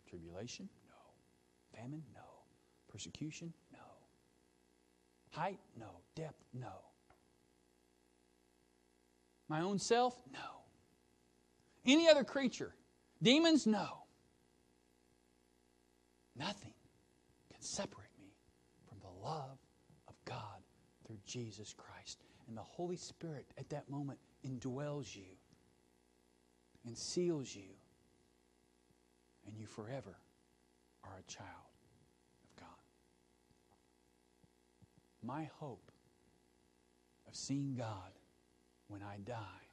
[0.09, 0.67] Tribulation?
[1.75, 2.03] Famine?
[2.13, 2.21] No.
[2.87, 3.53] Persecution?
[3.71, 3.79] No.
[5.31, 5.59] Height?
[5.79, 5.87] No.
[6.15, 6.43] Depth?
[6.53, 6.73] No.
[9.47, 10.17] My own self?
[10.31, 10.39] No.
[11.85, 12.73] Any other creature?
[13.21, 13.65] Demons?
[13.67, 14.03] No.
[16.37, 16.73] Nothing
[17.51, 18.33] can separate me
[18.87, 19.57] from the love
[20.07, 20.61] of God
[21.05, 22.19] through Jesus Christ.
[22.47, 25.23] And the Holy Spirit at that moment indwells you
[26.85, 27.69] and seals you,
[29.45, 30.17] and you forever
[31.03, 31.47] are a child.
[32.43, 32.67] Of God.
[35.23, 35.91] My hope
[37.27, 38.11] of seeing God
[38.87, 39.67] when I die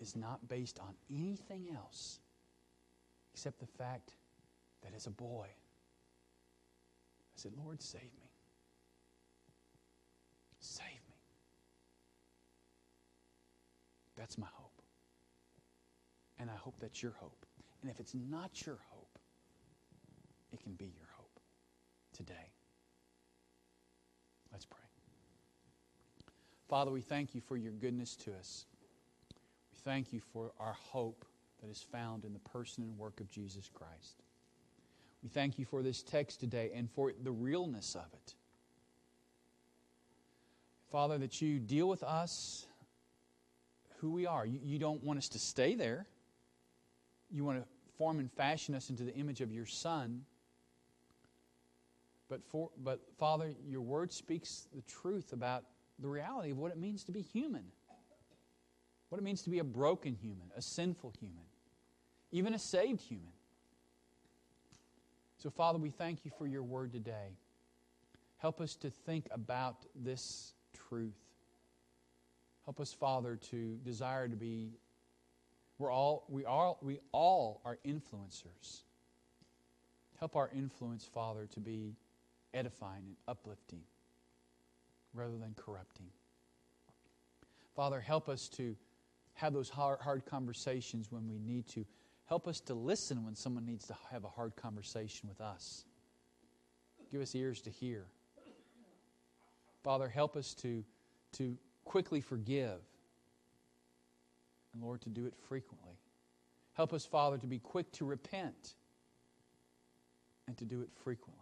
[0.00, 2.18] is not based on anything else
[3.32, 4.14] except the fact
[4.82, 8.30] that as a boy, I said, Lord, save me.
[10.60, 11.16] Save me.
[14.16, 14.82] That's my hope.
[16.38, 17.46] And I hope that's your hope.
[17.80, 18.91] And if it's not your hope,
[20.52, 21.40] it can be your hope
[22.12, 22.52] today.
[24.50, 24.80] Let's pray.
[26.68, 28.66] Father, we thank you for your goodness to us.
[29.72, 31.24] We thank you for our hope
[31.60, 34.22] that is found in the person and work of Jesus Christ.
[35.22, 38.34] We thank you for this text today and for the realness of it.
[40.90, 42.66] Father, that you deal with us
[43.98, 44.44] who we are.
[44.44, 46.06] You, you don't want us to stay there.
[47.30, 50.22] You want to form and fashion us into the image of your Son.
[52.32, 55.64] But, for, but Father, your word speaks the truth about
[55.98, 57.64] the reality of what it means to be human,
[59.10, 61.44] what it means to be a broken human, a sinful human,
[62.30, 63.34] even a saved human.
[65.36, 67.36] So, Father, we thank you for your word today.
[68.38, 70.54] Help us to think about this
[70.88, 71.12] truth.
[72.64, 74.70] Help us, Father, to desire to be.
[75.76, 78.84] We're all, we, are, we all are influencers.
[80.18, 81.94] Help our influence, Father, to be
[82.54, 83.82] edifying and uplifting
[85.14, 86.08] rather than corrupting.
[87.74, 88.76] Father, help us to
[89.34, 91.84] have those hard, hard, conversations when we need to.
[92.26, 95.84] Help us to listen when someone needs to have a hard conversation with us.
[97.10, 98.06] Give us ears to hear.
[99.82, 100.84] Father, help us to,
[101.32, 102.80] to quickly forgive.
[104.72, 105.98] And Lord, to do it frequently.
[106.74, 108.74] Help us, Father, to be quick to repent
[110.46, 111.41] and to do it frequently.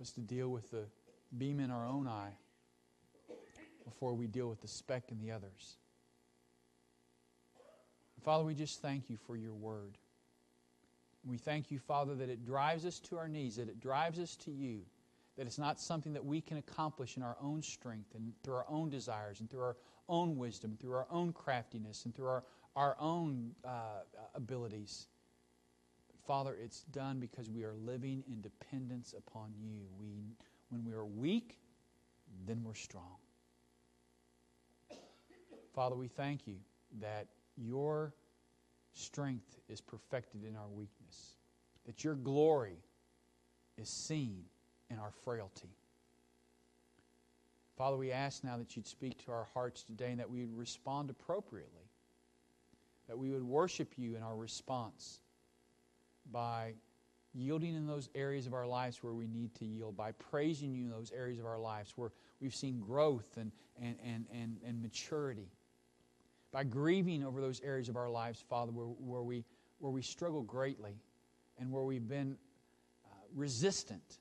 [0.00, 0.84] Us to deal with the
[1.36, 2.36] beam in our own eye
[3.84, 5.76] before we deal with the speck in the others.
[8.22, 9.98] Father, we just thank you for your word.
[11.24, 14.36] We thank you, Father, that it drives us to our knees, that it drives us
[14.44, 14.82] to you,
[15.36, 18.66] that it's not something that we can accomplish in our own strength and through our
[18.68, 19.76] own desires and through our
[20.08, 22.44] own wisdom, through our own craftiness and through our,
[22.76, 24.02] our own uh,
[24.34, 25.08] abilities.
[26.28, 29.86] Father, it's done because we are living in dependence upon you.
[29.98, 30.36] We,
[30.68, 31.56] when we are weak,
[32.46, 33.16] then we're strong.
[35.74, 36.56] Father, we thank you
[37.00, 38.12] that your
[38.92, 41.36] strength is perfected in our weakness,
[41.86, 42.76] that your glory
[43.78, 44.44] is seen
[44.90, 45.70] in our frailty.
[47.78, 50.58] Father, we ask now that you'd speak to our hearts today and that we would
[50.58, 51.88] respond appropriately,
[53.06, 55.20] that we would worship you in our response
[56.32, 56.74] by
[57.34, 60.84] yielding in those areas of our lives where we need to yield, by praising you
[60.84, 62.10] in those areas of our lives where
[62.40, 65.48] we've seen growth and, and, and, and, and maturity,
[66.50, 69.44] by grieving over those areas of our lives, Father, where, where, we,
[69.78, 70.96] where we struggle greatly
[71.58, 72.36] and where we've been
[73.04, 74.18] uh, resistant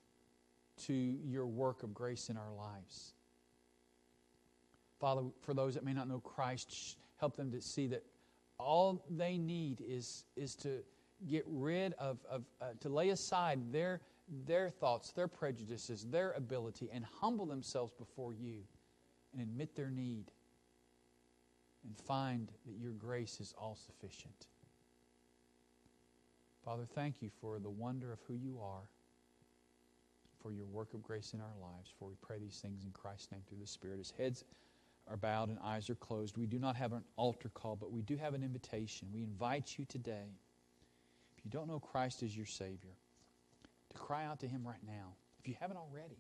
[0.86, 3.14] to your work of grace in our lives.
[5.00, 8.04] Father, for those that may not know Christ, help them to see that
[8.60, 10.80] all they need is, is to
[11.26, 14.02] get rid of, of uh, to lay aside their,
[14.46, 18.64] their thoughts, their prejudices, their ability, and humble themselves before you
[19.34, 20.26] and admit their need
[21.84, 24.48] and find that your grace is all sufficient.
[26.64, 28.84] Father, thank you for the wonder of who you are,
[30.42, 31.90] for your work of grace in our lives.
[31.98, 34.00] For we pray these things in Christ's name through the Spirit.
[34.00, 34.44] As heads
[35.08, 38.02] are bowed and eyes are closed, we do not have an altar call, but we
[38.02, 39.08] do have an invitation.
[39.14, 40.36] We invite you today,
[41.48, 42.98] you don't know Christ as your Savior,
[43.90, 46.18] to cry out to Him right now, if you haven't already.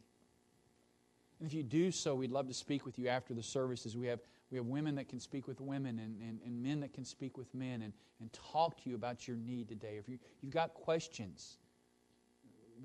[1.40, 3.98] And if you do so, we'd love to speak with you after the services.
[3.98, 4.22] We have,
[4.52, 7.38] we have women that can speak with women and, and, and men that can speak
[7.38, 9.98] with men and, and talk to you about your need today.
[10.00, 11.58] If you, you've got questions,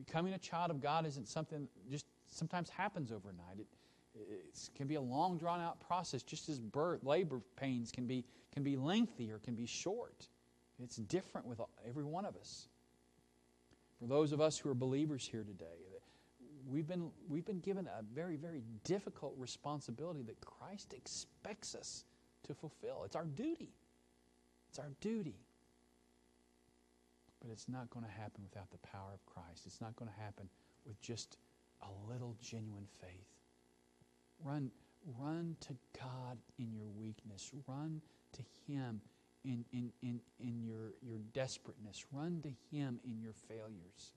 [0.05, 3.61] becoming a child of God isn't something just sometimes happens overnight.
[3.61, 3.67] It,
[4.15, 8.25] it can be a long, drawn out process, just as birth, labor pains can be,
[8.53, 10.27] can be lengthy or can be short.
[10.83, 12.69] It's different with every one of us.
[14.01, 15.79] For those of us who are believers here today,
[16.69, 22.05] we've been, we've been given a very, very difficult responsibility that Christ expects us
[22.47, 23.03] to fulfill.
[23.05, 23.71] It's our duty.
[24.71, 25.37] It's our duty.
[27.41, 29.67] But it's not going to happen without the power of Christ.
[29.67, 30.49] It's not going to happen
[30.87, 31.37] with just
[31.83, 33.29] a little genuine faith.
[34.43, 34.71] Run,
[35.19, 37.51] run to God in your weakness.
[37.67, 38.01] Run
[38.33, 39.01] to Him
[39.45, 42.05] in, in, in, in your, your desperateness.
[42.13, 44.13] Run to Him in your failures.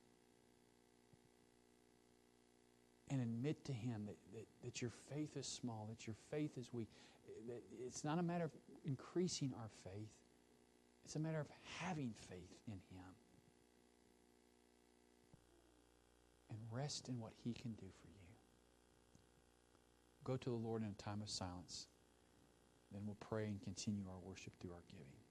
[3.09, 6.73] And admit to Him that, that, that your faith is small, that your faith is
[6.73, 6.89] weak.
[7.86, 8.51] It's not a matter of
[8.86, 10.09] increasing our faith,
[11.03, 11.47] it's a matter of
[11.80, 13.13] having faith in Him.
[16.49, 18.15] And rest in what He can do for you
[20.26, 21.88] go to the Lord in a time of silence.
[22.96, 25.24] Then we'll pray and continue our worship through our giving.